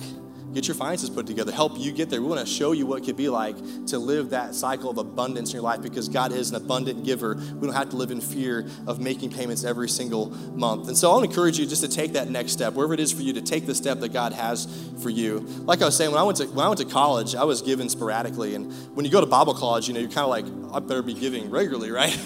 [0.53, 2.21] get your finances put together, help you get there.
[2.21, 4.99] We want to show you what it could be like to live that cycle of
[4.99, 7.35] abundance in your life because God is an abundant giver.
[7.35, 10.89] We don't have to live in fear of making payments every single month.
[10.89, 13.23] And so I'll encourage you just to take that next step, wherever it is for
[13.23, 14.67] you, to take the step that God has
[15.03, 15.41] for you.
[15.65, 17.63] Like I was saying, when I went to when I went to college, I was
[17.63, 18.55] given sporadically.
[18.55, 21.03] And when you go to Bible college, you know, you're kind of like, I better
[21.03, 22.17] be giving regularly, right?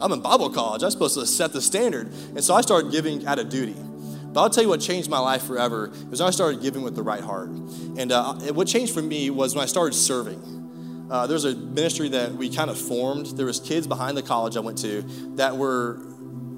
[0.00, 0.82] I'm in Bible college.
[0.82, 2.08] I'm supposed to set the standard.
[2.08, 3.76] And so I started giving out of duty.
[4.32, 6.96] But I'll tell you what changed my life forever was when I started giving with
[6.96, 7.50] the right heart.
[7.96, 11.08] And uh, what changed for me was when I started serving.
[11.10, 13.26] Uh, there was a ministry that we kind of formed.
[13.36, 15.02] There was kids behind the college I went to
[15.36, 16.00] that were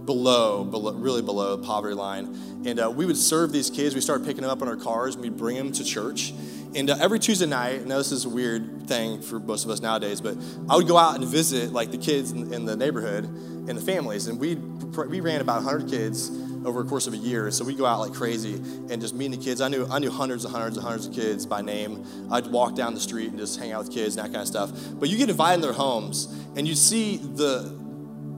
[0.04, 2.62] below, below really below poverty line.
[2.64, 3.94] And uh, we would serve these kids.
[3.94, 6.32] We started picking them up in our cars and we'd bring them to church.
[6.74, 9.70] And uh, every Tuesday night, I know this is a weird thing for most of
[9.70, 10.36] us nowadays, but
[10.68, 13.82] I would go out and visit like the kids in, in the neighborhood and the
[13.82, 14.26] families.
[14.26, 16.30] And we we ran about 100 kids
[16.64, 17.50] over a course of a year.
[17.50, 19.60] So we go out like crazy and just meeting the kids.
[19.60, 22.04] I knew I knew hundreds and hundreds and hundreds of kids by name.
[22.30, 24.48] I'd walk down the street and just hang out with kids and that kind of
[24.48, 24.72] stuff.
[24.98, 27.72] But you get invited in their homes and you see the,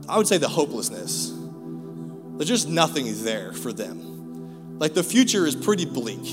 [0.09, 1.33] I would say the hopelessness.
[2.37, 4.77] There's just nothing there for them.
[4.79, 6.25] Like the future is pretty bleak.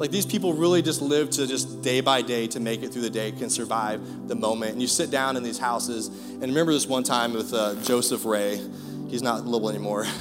[0.00, 3.02] Like these people really just live to just day by day to make it through
[3.02, 4.72] the day, can survive the moment.
[4.72, 8.24] And you sit down in these houses, and remember this one time with uh, Joseph
[8.24, 8.60] Ray.
[9.08, 10.06] He's not little anymore.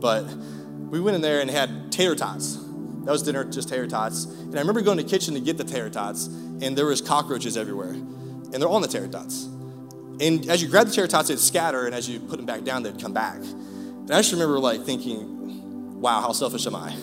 [0.00, 2.56] But we went in there and had tater tots.
[3.04, 4.24] That was dinner, just tater tots.
[4.24, 7.00] And I remember going to the kitchen to get the tater tots, and there was
[7.00, 7.90] cockroaches everywhere.
[7.92, 9.44] And they're on the tater tots.
[10.20, 12.64] And as you grab the tater tots, they'd scatter, and as you put them back
[12.64, 13.36] down, they'd come back.
[13.36, 16.94] And I just remember like thinking, wow, how selfish am I?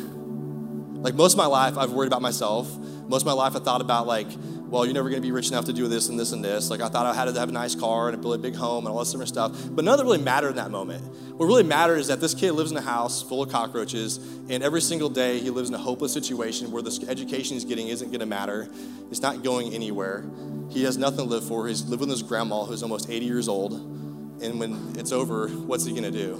[1.01, 2.75] Like most of my life, I've worried about myself.
[3.07, 4.27] Most of my life, I thought about like,
[4.69, 6.69] well, you're never going to be rich enough to do this and this and this.
[6.69, 8.85] Like I thought I had to have a nice car and a really big home
[8.85, 9.51] and all this different stuff.
[9.71, 11.03] But none of that really mattered in that moment.
[11.37, 14.17] What really mattered is that this kid lives in a house full of cockroaches,
[14.49, 17.87] and every single day he lives in a hopeless situation where the education he's getting
[17.87, 18.67] isn't going to matter.
[19.09, 20.25] It's not going anywhere.
[20.69, 21.67] He has nothing to live for.
[21.67, 23.73] He's living with his grandma who's almost 80 years old.
[23.73, 26.33] And when it's over, what's he going to do?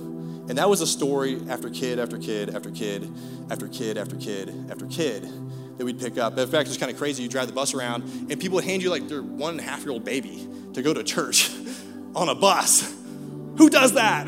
[0.49, 3.09] And that was a story after kid after kid after kid
[3.49, 5.29] after kid after kid after kid
[5.77, 6.37] that we'd pick up.
[6.37, 7.23] In fact, it's kind of crazy.
[7.23, 9.63] You drive the bus around, and people would hand you like their one and a
[9.63, 11.51] half year old baby to go to church
[12.15, 12.95] on a bus.
[13.57, 14.27] Who does that?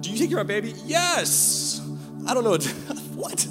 [0.00, 0.74] Do you take care of a baby?
[0.84, 1.80] Yes.
[2.26, 2.56] I don't know.
[3.14, 3.46] what?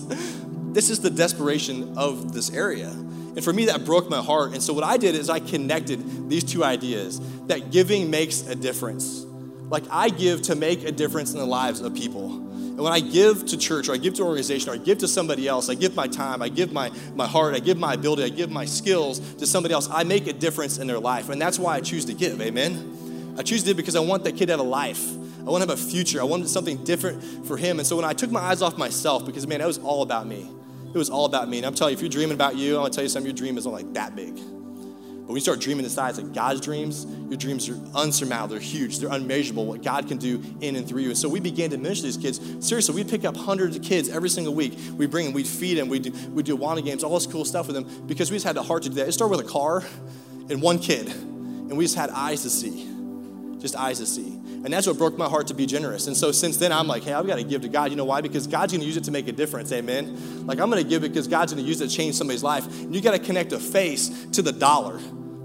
[0.73, 2.89] This is the desperation of this area.
[2.89, 4.53] And for me, that broke my heart.
[4.53, 8.55] And so, what I did is I connected these two ideas that giving makes a
[8.55, 9.25] difference.
[9.69, 12.50] Like, I give to make a difference in the lives of people.
[12.81, 15.07] When I give to church or I give to an organization or I give to
[15.07, 18.23] somebody else, I give my time, I give my, my heart, I give my ability,
[18.23, 21.29] I give my skills to somebody else, I make a difference in their life.
[21.29, 22.41] And that's why I choose to give.
[22.41, 23.35] Amen.
[23.37, 25.11] I choose to give because I want that kid to have a life.
[25.41, 26.19] I want to have a future.
[26.21, 27.77] I wanted something different for him.
[27.77, 30.25] And so when I took my eyes off myself, because man, it was all about
[30.25, 30.49] me.
[30.87, 31.57] It was all about me.
[31.57, 33.37] And I'm telling you, if you're dreaming about you, I'm gonna tell you something, your
[33.37, 34.39] dream isn't like that big.
[35.31, 38.59] But when you start dreaming the size of God's dreams, your dreams are unsurmountable, they're
[38.59, 41.07] huge, they're unmeasurable, what God can do in and through you.
[41.07, 42.41] And so we began to minister these kids.
[42.59, 44.77] Seriously, we'd pick up hundreds of kids every single week.
[44.97, 47.45] We bring them, we'd feed them, we'd do, we'd do Awana games, all this cool
[47.45, 49.07] stuff with them because we just had the heart to do that.
[49.07, 49.85] It started with a car
[50.49, 52.85] and one kid, and we just had eyes to see,
[53.61, 54.37] just eyes to see.
[54.63, 56.07] And that's what broke my heart to be generous.
[56.07, 57.89] And so since then, I'm like, hey, I've got to give to God.
[57.89, 58.21] You know why?
[58.21, 59.71] Because God's going to use it to make a difference.
[59.71, 60.45] Amen.
[60.45, 62.43] Like, I'm going to give it because God's going to use it to change somebody's
[62.43, 62.67] life.
[62.81, 64.99] And you got to connect a face to the dollar.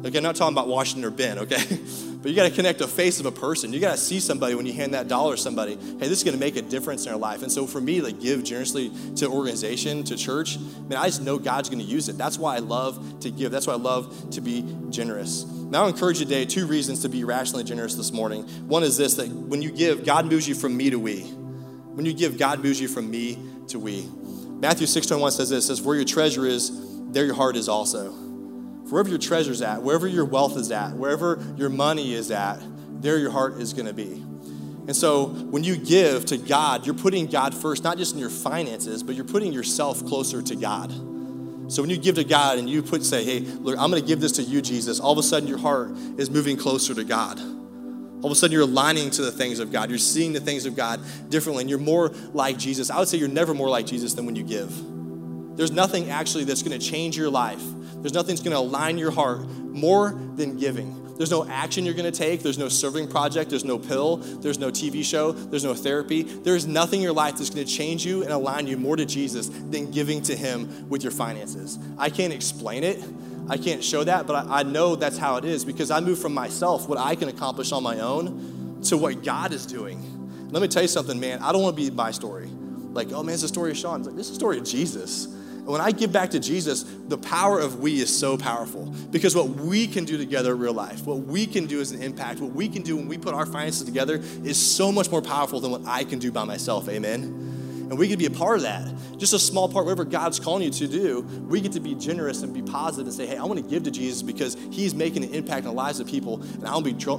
[0.07, 1.63] Okay, I'm not talking about Washington or Ben, okay?
[2.17, 3.73] But you got to connect a face of a person.
[3.73, 5.77] You got to see somebody when you hand that dollar to somebody.
[5.77, 7.43] Hey, this is going to make a difference in their life.
[7.43, 11.39] And so for me to give generously to organization, to church, man, I just know
[11.39, 12.19] God's going to use it.
[12.19, 13.53] That's why I love to give.
[13.53, 15.45] That's why I love to be generous.
[15.45, 18.43] Now, I encourage you today two reasons to be rationally generous this morning.
[18.67, 21.21] One is this that when you give, God moves you from me to we.
[21.21, 23.39] When you give, God moves you from me
[23.69, 24.09] to we.
[24.59, 26.73] Matthew 6:21 says this, says, where your treasure is,
[27.13, 28.26] there your heart is also
[28.91, 32.61] wherever your treasure's at, wherever your wealth is at, wherever your money is at,
[33.03, 34.23] there your heart is going to be.
[34.87, 38.31] And so when you give to God, you're putting God first, not just in your
[38.31, 40.93] finances, but you're putting yourself closer to God.
[41.69, 44.07] So when you give to God and you put say, "Hey, look, I'm going to
[44.07, 47.03] give this to you, Jesus," all of a sudden your heart is moving closer to
[47.03, 47.41] God.
[47.41, 49.91] All of a sudden you're aligning to the things of God.
[49.91, 52.89] You're seeing the things of God differently and you're more like Jesus.
[52.89, 54.73] I would say you're never more like Jesus than when you give.
[55.57, 57.63] There's nothing actually that's going to change your life
[58.03, 61.03] there's nothing that's going to align your heart more than giving.
[61.17, 62.43] There's no action you're going to take.
[62.43, 63.51] There's no serving project.
[63.51, 64.17] There's no pill.
[64.19, 65.33] There's no TV show.
[65.33, 66.23] There's no therapy.
[66.23, 69.07] There's nothing in your life that's going to change you and align you more to
[69.07, 71.79] Jesus than giving to Him with your finances.
[71.97, 73.03] I can't explain it.
[73.49, 76.19] I can't show that, but I, I know that's how it is because I move
[76.19, 80.51] from myself, what I can accomplish on my own, to what God is doing.
[80.51, 81.41] Let me tell you something, man.
[81.43, 82.47] I don't want to be my story.
[82.47, 84.01] Like, oh man, it's the story of Sean.
[84.01, 85.29] It's like, this is the story of Jesus
[85.73, 89.49] when I give back to Jesus, the power of we is so powerful because what
[89.49, 92.53] we can do together in real life, what we can do as an impact, what
[92.53, 95.73] we can do when we put our finances together is so much more powerful than
[95.73, 96.89] what I can do by myself.
[96.89, 97.23] Amen.
[97.89, 98.93] And we can be a part of that.
[99.17, 102.43] Just a small part, whatever God's calling you to do, we get to be generous
[102.43, 105.25] and be positive and say, hey, I want to give to Jesus because he's making
[105.25, 107.19] an impact in the lives of people and I want to be draw,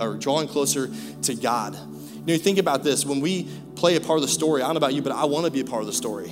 [0.00, 0.90] or drawing closer
[1.22, 1.74] to God.
[1.74, 4.66] You know, you think about this when we play a part of the story, I
[4.66, 6.30] don't know about you, but I want to be a part of the story.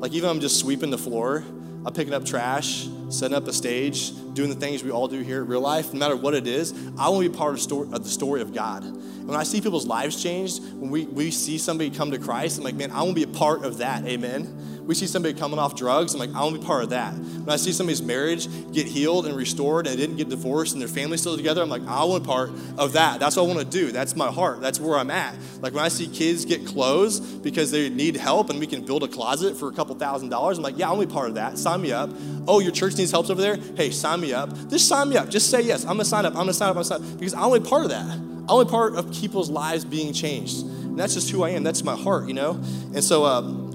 [0.00, 1.44] Like, even I'm just sweeping the floor,
[1.84, 5.42] I'm picking up trash, setting up a stage, doing the things we all do here
[5.42, 7.88] in Real Life, no matter what it is, I want to be part of, story,
[7.92, 8.82] of the story of God.
[8.82, 12.64] When I see people's lives changed, when we, we see somebody come to Christ, I'm
[12.64, 14.04] like, man, I want to be a part of that.
[14.06, 16.90] Amen we see somebody coming off drugs, I'm like, I want to be part of
[16.90, 17.14] that.
[17.14, 20.82] When I see somebody's marriage get healed and restored and they didn't get divorced and
[20.82, 23.20] their family's still together, I'm like, I want part of that.
[23.20, 23.92] That's what I want to do.
[23.92, 24.60] That's my heart.
[24.60, 25.36] That's where I'm at.
[25.60, 29.04] Like when I see kids get clothes because they need help and we can build
[29.04, 31.28] a closet for a couple thousand dollars, I'm like, yeah, I want to be part
[31.28, 31.56] of that.
[31.56, 32.10] Sign me up.
[32.48, 33.58] Oh, your church needs help over there?
[33.76, 34.50] Hey, sign me up.
[34.70, 35.28] Just sign me up.
[35.28, 35.82] Just say yes.
[35.82, 36.32] I'm going to sign up.
[36.32, 36.76] I'm going to sign up.
[36.76, 37.16] I'm sign up.
[37.16, 38.10] Because I want to be part of that.
[38.48, 40.64] I want to be part of people's lives being changed.
[40.64, 41.62] And that's just who I am.
[41.62, 42.60] That's my heart, you know?
[42.92, 43.69] And so, um,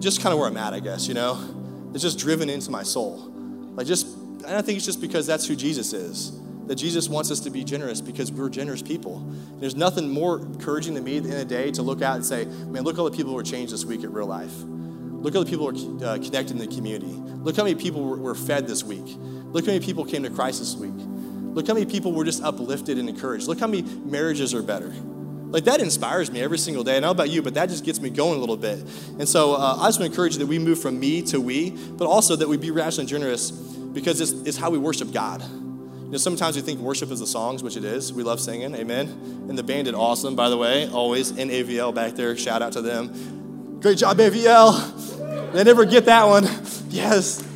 [0.00, 1.38] just kind of where I'm at, I guess, you know?
[1.92, 3.18] It's just driven into my soul.
[3.74, 6.32] Like, just, and I think it's just because that's who Jesus is.
[6.66, 9.18] That Jesus wants us to be generous because we're generous people.
[9.18, 12.00] And there's nothing more encouraging to me at the end of the day to look
[12.00, 14.26] out and say, man, look all the people who were changed this week at real
[14.26, 14.52] life.
[14.54, 17.12] Look at the people are uh, connected in the community.
[17.12, 19.04] Look how many people were, were fed this week.
[19.06, 20.94] Look how many people came to Christ this week.
[20.94, 23.48] Look how many people were just uplifted and encouraged.
[23.48, 24.94] Look how many marriages are better.
[25.50, 26.96] Like that inspires me every single day.
[26.96, 28.78] I know about you, but that just gets me going a little bit.
[29.18, 31.40] And so uh, I just want to encourage you that we move from me to
[31.40, 35.12] we, but also that we be rational and generous because it's, it's how we worship
[35.12, 35.42] God.
[35.42, 38.12] You know, sometimes we think worship is the songs, which it is.
[38.12, 39.06] We love singing, amen.
[39.48, 42.36] And the band did awesome, by the way, always in AVL back there.
[42.36, 43.78] Shout out to them.
[43.80, 45.52] Great job, AVL.
[45.52, 46.44] They never get that one.
[46.88, 47.46] Yes.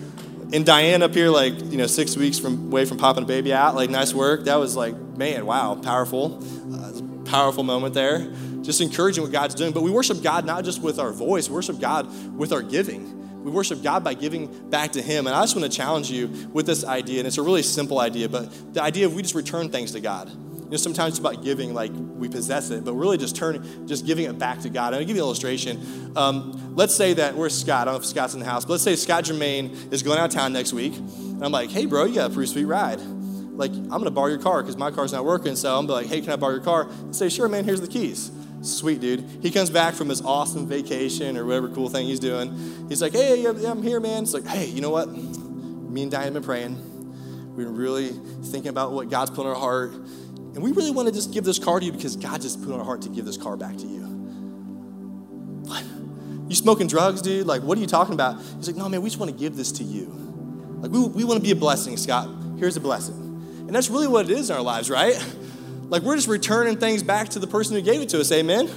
[0.53, 3.53] And Diane up here, like, you know, six weeks from away from popping a baby
[3.53, 4.45] out, like, nice work.
[4.45, 6.41] That was like, man, wow, powerful.
[6.73, 6.93] Uh,
[7.35, 8.31] powerful moment there.
[8.63, 9.73] Just encouraging what God's doing.
[9.73, 13.43] But we worship God not just with our voice, we worship God with our giving.
[13.43, 15.27] We worship God by giving back to Him.
[15.27, 17.19] And I just want to challenge you with this idea.
[17.19, 20.01] And it's a really simple idea, but the idea of we just return things to
[20.01, 20.31] God.
[20.31, 24.07] You know, sometimes it's about giving like we possess it, but really just turning, just
[24.07, 24.95] giving it back to God.
[24.95, 26.13] I'll give you an illustration.
[26.17, 27.83] Um, let's say that we're Scott.
[27.83, 30.21] I don't know if Scott's in the house, but let's say Scott Germain is going
[30.21, 30.97] out of town next week.
[30.97, 33.01] And I'm like, hey, bro, you got a pretty sweet ride
[33.57, 35.57] like, I'm gonna borrow your car because my car's not working.
[35.57, 36.89] So I'm like, hey, can I borrow your car?
[36.89, 38.31] And say, sure, man, here's the keys.
[38.63, 39.25] Sweet dude.
[39.43, 42.87] He comes back from his awesome vacation or whatever cool thing he's doing.
[42.89, 44.23] He's like, hey, I'm here, man.
[44.23, 45.09] It's like, hey, you know what?
[45.09, 47.55] Me and Diane have been praying.
[47.55, 48.09] We've been really
[48.45, 49.93] thinking about what God's put in our heart.
[49.93, 52.73] And we really want to just give this car to you because God just put
[52.73, 54.01] on our heart to give this car back to you.
[55.67, 55.85] What?
[56.49, 57.47] You smoking drugs, dude?
[57.47, 58.41] Like, what are you talking about?
[58.57, 60.07] He's like, no, man, we just want to give this to you.
[60.81, 62.29] Like, we, we want to be a blessing, Scott.
[62.59, 63.25] Here's a blessing.
[63.67, 65.17] And that's really what it is in our lives, right?
[65.89, 68.31] Like, we're just returning things back to the person who gave it to us.
[68.33, 68.69] Amen?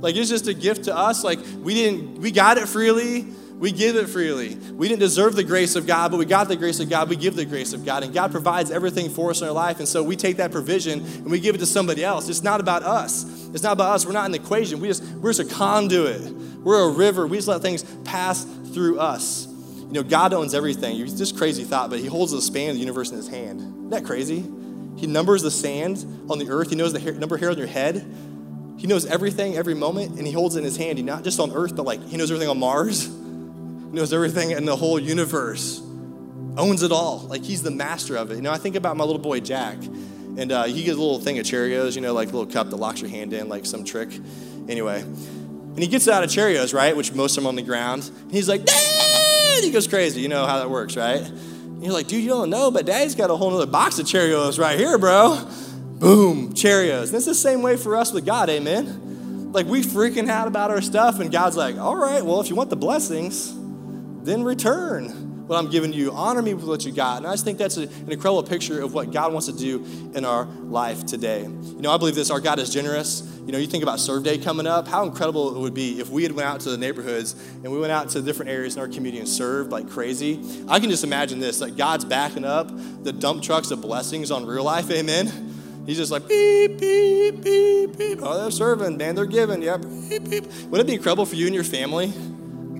[0.00, 1.24] Like, it's just a gift to us.
[1.24, 3.26] Like, we didn't, we got it freely.
[3.58, 4.54] We give it freely.
[4.54, 7.08] We didn't deserve the grace of God, but we got the grace of God.
[7.08, 8.02] We give the grace of God.
[8.02, 9.78] And God provides everything for us in our life.
[9.78, 12.28] And so we take that provision and we give it to somebody else.
[12.28, 13.24] It's not about us.
[13.54, 14.04] It's not about us.
[14.04, 14.78] We're not the equation.
[14.78, 16.32] We just, we're just a conduit.
[16.58, 17.26] We're a river.
[17.26, 19.46] We just let things pass through us.
[19.46, 21.00] You know, God owns everything.
[21.00, 23.75] It's just crazy thought, but He holds the span of the universe in His hand.
[23.86, 24.44] Isn't that crazy?
[24.96, 26.70] He numbers the sand on the earth.
[26.70, 28.04] He knows the hair, number hair on your head.
[28.78, 30.98] He knows everything every moment, and He holds it in His hand.
[30.98, 33.06] He not just on earth, but like He knows everything on Mars
[33.86, 35.80] He knows everything in the whole universe,
[36.56, 37.20] owns it all.
[37.20, 38.36] Like he's the master of it.
[38.36, 41.20] You know, I think about my little boy Jack, and uh, he gets a little
[41.20, 43.64] thing of Cheerios, you know, like a little cup that locks your hand in, like
[43.64, 44.10] some trick.
[44.68, 46.96] Anyway, and he gets out of Cheerios, right?
[46.96, 48.10] Which most of them on the ground.
[48.22, 49.62] And he's like, Dad!
[49.62, 50.20] He goes crazy.
[50.20, 51.22] You know how that works, right?
[51.76, 54.06] And you're like, dude, you don't know, but Daddy's got a whole other box of
[54.06, 55.46] Cheerios right here, bro.
[55.98, 57.08] Boom, Cheerios.
[57.08, 59.52] And it's the same way for us with God, amen?
[59.52, 62.56] Like we freaking out about our stuff, and God's like, all right, well, if you
[62.56, 63.54] want the blessings,
[64.24, 66.12] then return what I'm giving you.
[66.12, 67.18] Honor me with what you got.
[67.18, 69.84] And I just think that's a, an incredible picture of what God wants to do
[70.14, 71.42] in our life today.
[71.42, 73.20] You know, I believe this our God is generous.
[73.46, 76.10] You know, you think about Serve Day coming up, how incredible it would be if
[76.10, 78.82] we had went out to the neighborhoods and we went out to different areas in
[78.82, 80.42] our community and served like crazy.
[80.68, 82.68] I can just imagine this, like God's backing up
[83.04, 85.84] the dump trucks of blessings on real life, amen?
[85.86, 88.18] He's just like beep, beep, beep, beep.
[88.20, 90.44] Oh, they're serving, man, they're giving, yep, beep, beep.
[90.44, 92.12] Wouldn't it be incredible for you and your family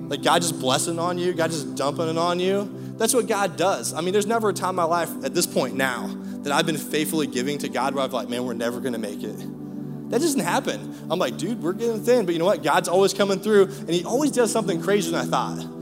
[0.08, 2.68] like God just blessing on you, God just dumping it on you.
[2.96, 3.92] That's what God does.
[3.92, 6.08] I mean, there's never a time in my life at this point now
[6.42, 9.22] that I've been faithfully giving to God where I've like, man, we're never gonna make
[9.22, 9.65] it.
[10.10, 10.94] That doesn't happen.
[11.10, 12.62] I'm like, dude, we're getting thin, but you know what?
[12.62, 15.76] God's always coming through, and He always does something crazier than I thought.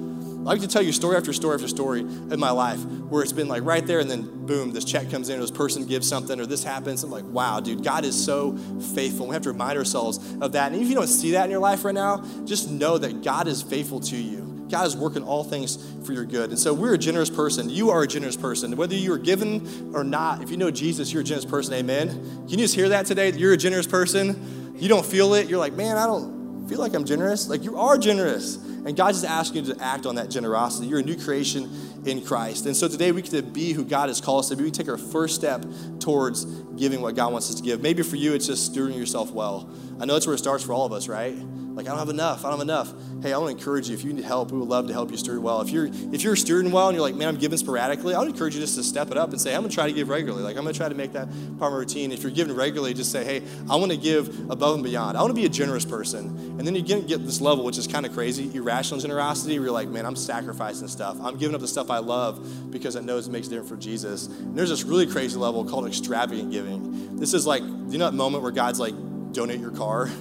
[0.44, 3.32] I like to tell you story after story after story in my life where it's
[3.32, 6.06] been like right there and then boom, this check comes in or this person gives
[6.06, 7.02] something or this happens.
[7.02, 8.54] I'm like, wow, dude, God is so
[8.94, 9.26] faithful.
[9.26, 10.72] We have to remind ourselves of that.
[10.72, 13.48] And if you don't see that in your life right now, just know that God
[13.48, 14.43] is faithful to you.
[14.74, 16.50] God is working all things for your good.
[16.50, 17.70] And so we're a generous person.
[17.70, 18.74] You are a generous person.
[18.76, 21.74] Whether you are given or not, if you know Jesus, you're a generous person.
[21.74, 22.08] Amen.
[22.08, 23.30] Can you just hear that today?
[23.30, 24.74] You're a generous person.
[24.76, 25.48] You don't feel it.
[25.48, 27.48] You're like, man, I don't feel like I'm generous.
[27.48, 28.56] Like you are generous.
[28.56, 30.88] And God's just asking you to act on that generosity.
[30.88, 31.70] You're a new creation
[32.04, 32.66] in Christ.
[32.66, 34.64] And so today we get to be who God has called us to be.
[34.64, 35.64] We take our first step
[36.00, 37.80] towards giving what God wants us to give.
[37.80, 39.70] Maybe for you, it's just stewarding yourself well.
[40.00, 41.36] I know that's where it starts for all of us, right?
[41.74, 42.44] Like, I don't have enough.
[42.44, 42.92] I don't have enough.
[43.20, 43.94] Hey, I want to encourage you.
[43.94, 45.60] If you need help, we would love to help you steward well.
[45.60, 48.28] If you're if you're stewarding well and you're like, man, I'm giving sporadically, I would
[48.28, 50.08] encourage you just to step it up and say, I'm going to try to give
[50.08, 50.44] regularly.
[50.44, 52.12] Like, I'm going to try to make that part of my routine.
[52.12, 55.18] If you're giving regularly, just say, hey, I want to give above and beyond.
[55.18, 56.26] I want to be a generous person.
[56.58, 59.66] And then you get, get this level, which is kind of crazy, irrational generosity, where
[59.66, 61.18] you're like, man, I'm sacrificing stuff.
[61.20, 63.76] I'm giving up the stuff I love because I know it makes a difference for
[63.76, 64.26] Jesus.
[64.26, 67.16] And there's this really crazy level called extravagant giving.
[67.16, 68.94] This is like, you know that moment where God's like,
[69.32, 70.08] donate your car?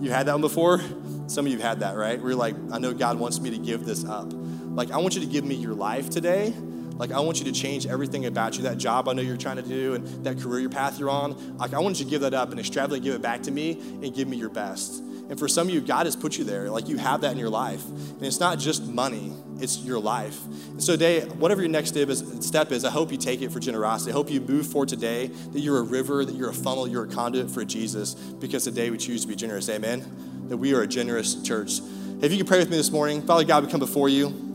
[0.00, 0.80] You had that one before?
[1.26, 2.18] Some of you had that, right?
[2.20, 4.28] Where you're like, I know God wants me to give this up.
[4.32, 6.54] Like, I want you to give me your life today.
[6.98, 8.62] Like, I want you to change everything about you.
[8.62, 11.58] That job I know you're trying to do and that career path you're on.
[11.58, 13.72] Like, I want you to give that up and extravagantly give it back to me
[13.72, 15.02] and give me your best.
[15.28, 16.70] And for some of you, God has put you there.
[16.70, 17.84] Like, you have that in your life.
[17.86, 20.42] And it's not just money, it's your life.
[20.46, 24.10] And so today, whatever your next step is, I hope you take it for generosity.
[24.10, 27.04] I hope you move forward today, that you're a river, that you're a funnel, you're
[27.04, 29.68] a conduit for Jesus, because today we choose to be generous.
[29.68, 31.80] Amen that we are a generous church.
[32.20, 34.47] If you could pray with me this morning, Father God, we come before you.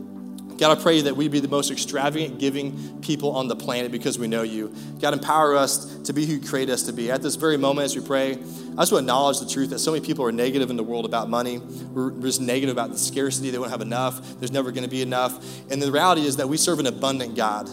[0.56, 4.18] God, I pray that we be the most extravagant giving people on the planet because
[4.18, 4.72] we know you.
[5.00, 7.10] God, empower us to be who you create us to be.
[7.10, 9.80] At this very moment, as we pray, I just want to acknowledge the truth that
[9.80, 11.58] so many people are negative in the world about money.
[11.58, 13.50] We're just negative about the scarcity.
[13.50, 14.38] They won't have enough.
[14.38, 15.44] There's never going to be enough.
[15.70, 17.68] And the reality is that we serve an abundant God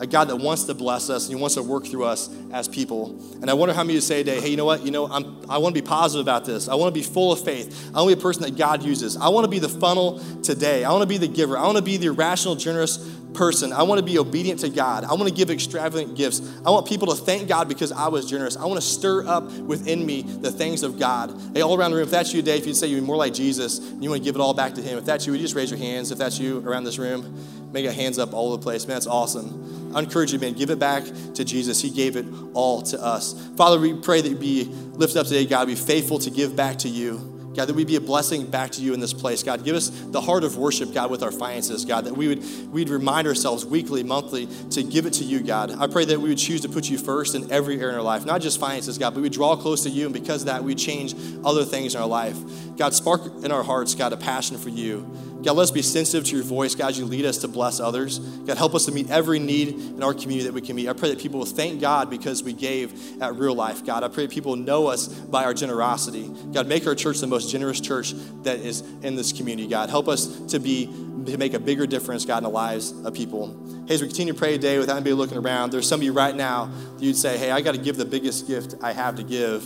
[0.00, 2.68] a God that wants to bless us and He wants to work through us as
[2.68, 3.20] people.
[3.40, 4.84] And I wonder how many of you say today, hey, you know what?
[4.84, 6.68] You know, I'm, I want to be positive about this.
[6.68, 7.90] I want to be full of faith.
[7.94, 9.16] I want to be a person that God uses.
[9.16, 10.84] I want to be the funnel today.
[10.84, 11.56] I want to be the giver.
[11.56, 12.98] I want to be the irrational, generous
[13.36, 13.72] person.
[13.72, 15.04] I want to be obedient to God.
[15.04, 16.40] I want to give extravagant gifts.
[16.64, 18.56] I want people to thank God because I was generous.
[18.56, 21.38] I want to stir up within me the things of God.
[21.54, 23.34] Hey, all around the room, if that's you today, if you'd say you're more like
[23.34, 25.40] Jesus and you want to give it all back to Him, if that's you, would
[25.40, 26.10] you just raise your hands?
[26.10, 28.86] If that's you around this room, make your hands up all over the place.
[28.86, 29.94] Man, that's awesome.
[29.94, 31.04] I encourage you, man, give it back
[31.34, 31.82] to Jesus.
[31.82, 32.24] He gave it
[32.54, 33.34] all to us.
[33.54, 36.78] Father, we pray that you be lifted up today, God, be faithful to give back
[36.78, 37.34] to you.
[37.54, 39.42] God, that we be a blessing back to you in this place.
[39.42, 42.70] God, give us the heart of worship, God, with our finances, God, that we would
[42.70, 45.70] we'd remind ourselves weekly, monthly to give it to you, God.
[45.78, 48.02] I pray that we would choose to put you first in every area in our
[48.02, 50.74] life, not just finances, God, but we draw close to you, and because that, we
[50.74, 51.14] change
[51.44, 52.36] other things in our life.
[52.76, 55.10] God, spark in our hearts, God, a passion for you.
[55.46, 56.74] God, let us be sensitive to your voice.
[56.74, 58.18] God, you lead us to bless others.
[58.18, 60.88] God, help us to meet every need in our community that we can meet.
[60.88, 63.86] I pray that people will thank God because we gave at real life.
[63.86, 66.28] God, I pray that people know us by our generosity.
[66.52, 69.68] God, make our church the most generous church that is in this community.
[69.68, 73.14] God, help us to be to make a bigger difference, God, in the lives of
[73.14, 73.84] people.
[73.86, 76.12] Hey, as we continue to pray today without anybody looking around, there's some of you
[76.12, 79.14] right now that you'd say, hey, I got to give the biggest gift I have
[79.14, 79.64] to give.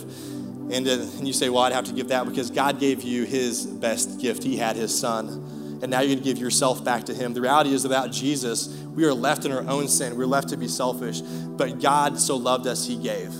[0.71, 3.65] And, and you say, well, I'd have to give that because God gave you his
[3.65, 4.43] best gift.
[4.43, 5.50] He had his son
[5.81, 7.33] and now you're going to give yourself back to Him.
[7.33, 10.15] The reality is, without Jesus, we are left in our own sin.
[10.15, 11.21] We're left to be selfish.
[11.21, 13.33] But God so loved us, He gave.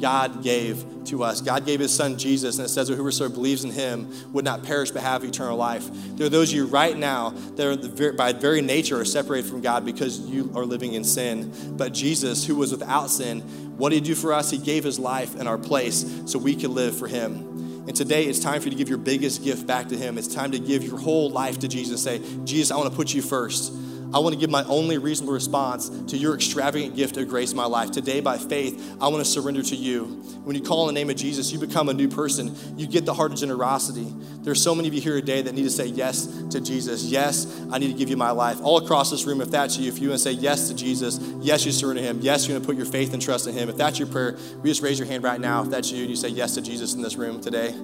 [0.00, 1.40] God gave to us.
[1.40, 4.90] God gave His Son Jesus, and it says whoever believes in Him would not perish
[4.90, 5.88] but have eternal life.
[6.16, 9.60] There are those of you right now that are by very nature are separated from
[9.60, 11.52] God because you are living in sin.
[11.76, 13.40] But Jesus, who was without sin,
[13.78, 14.50] what did He do for us?
[14.50, 17.55] He gave His life in our place so we can live for Him.
[17.86, 20.18] And today it's time for you to give your biggest gift back to Him.
[20.18, 22.02] It's time to give your whole life to Jesus.
[22.02, 23.72] Say, Jesus, I want to put you first.
[24.14, 27.56] I want to give my only reasonable response to your extravagant gift of grace in
[27.56, 27.90] my life.
[27.90, 30.04] Today, by faith, I want to surrender to you.
[30.44, 32.54] When you call in the name of Jesus, you become a new person.
[32.76, 34.06] You get the heart of generosity.
[34.42, 37.04] There's so many of you here today that need to say yes to Jesus.
[37.04, 38.60] Yes, I need to give you my life.
[38.62, 41.18] All across this room, if that's you, if you want to say yes to Jesus,
[41.40, 43.54] yes, you surrender to Him, yes, you're going to put your faith and trust in
[43.54, 43.68] Him.
[43.68, 45.64] If that's your prayer, we just raise your hand right now.
[45.64, 47.74] If that's you and you say yes to Jesus in this room today.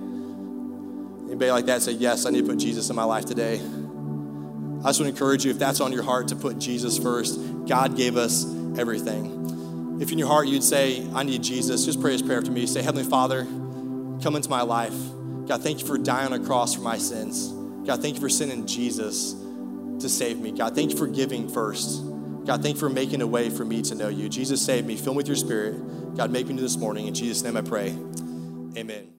[1.26, 3.60] Anybody like that say, yes, I need to put Jesus in my life today.
[4.84, 7.38] I just want to encourage you, if that's on your heart, to put Jesus first.
[7.66, 8.44] God gave us
[8.76, 9.98] everything.
[10.00, 12.66] If in your heart you'd say, I need Jesus, just pray this prayer after me.
[12.66, 13.44] Say, Heavenly Father,
[14.22, 14.94] come into my life.
[15.46, 17.48] God, thank you for dying on a cross for my sins.
[17.86, 19.34] God, thank you for sending Jesus
[20.00, 20.50] to save me.
[20.50, 22.02] God, thank you for giving first.
[22.44, 24.28] God, thank you for making a way for me to know you.
[24.28, 24.96] Jesus, save me.
[24.96, 26.16] Fill me with your spirit.
[26.16, 27.06] God, make me new this morning.
[27.06, 27.96] In Jesus' name I pray.
[28.76, 29.12] Amen.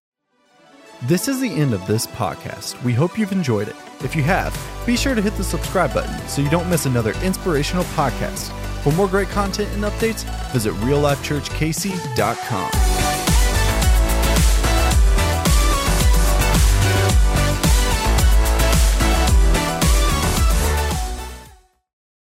[1.04, 2.82] This is the end of this podcast.
[2.84, 3.76] We hope you've enjoyed it.
[4.04, 4.54] If you have,
[4.86, 8.52] be sure to hit the subscribe button so you don't miss another inspirational podcast.
[8.82, 13.03] For more great content and updates, visit reallifechurchkc.com.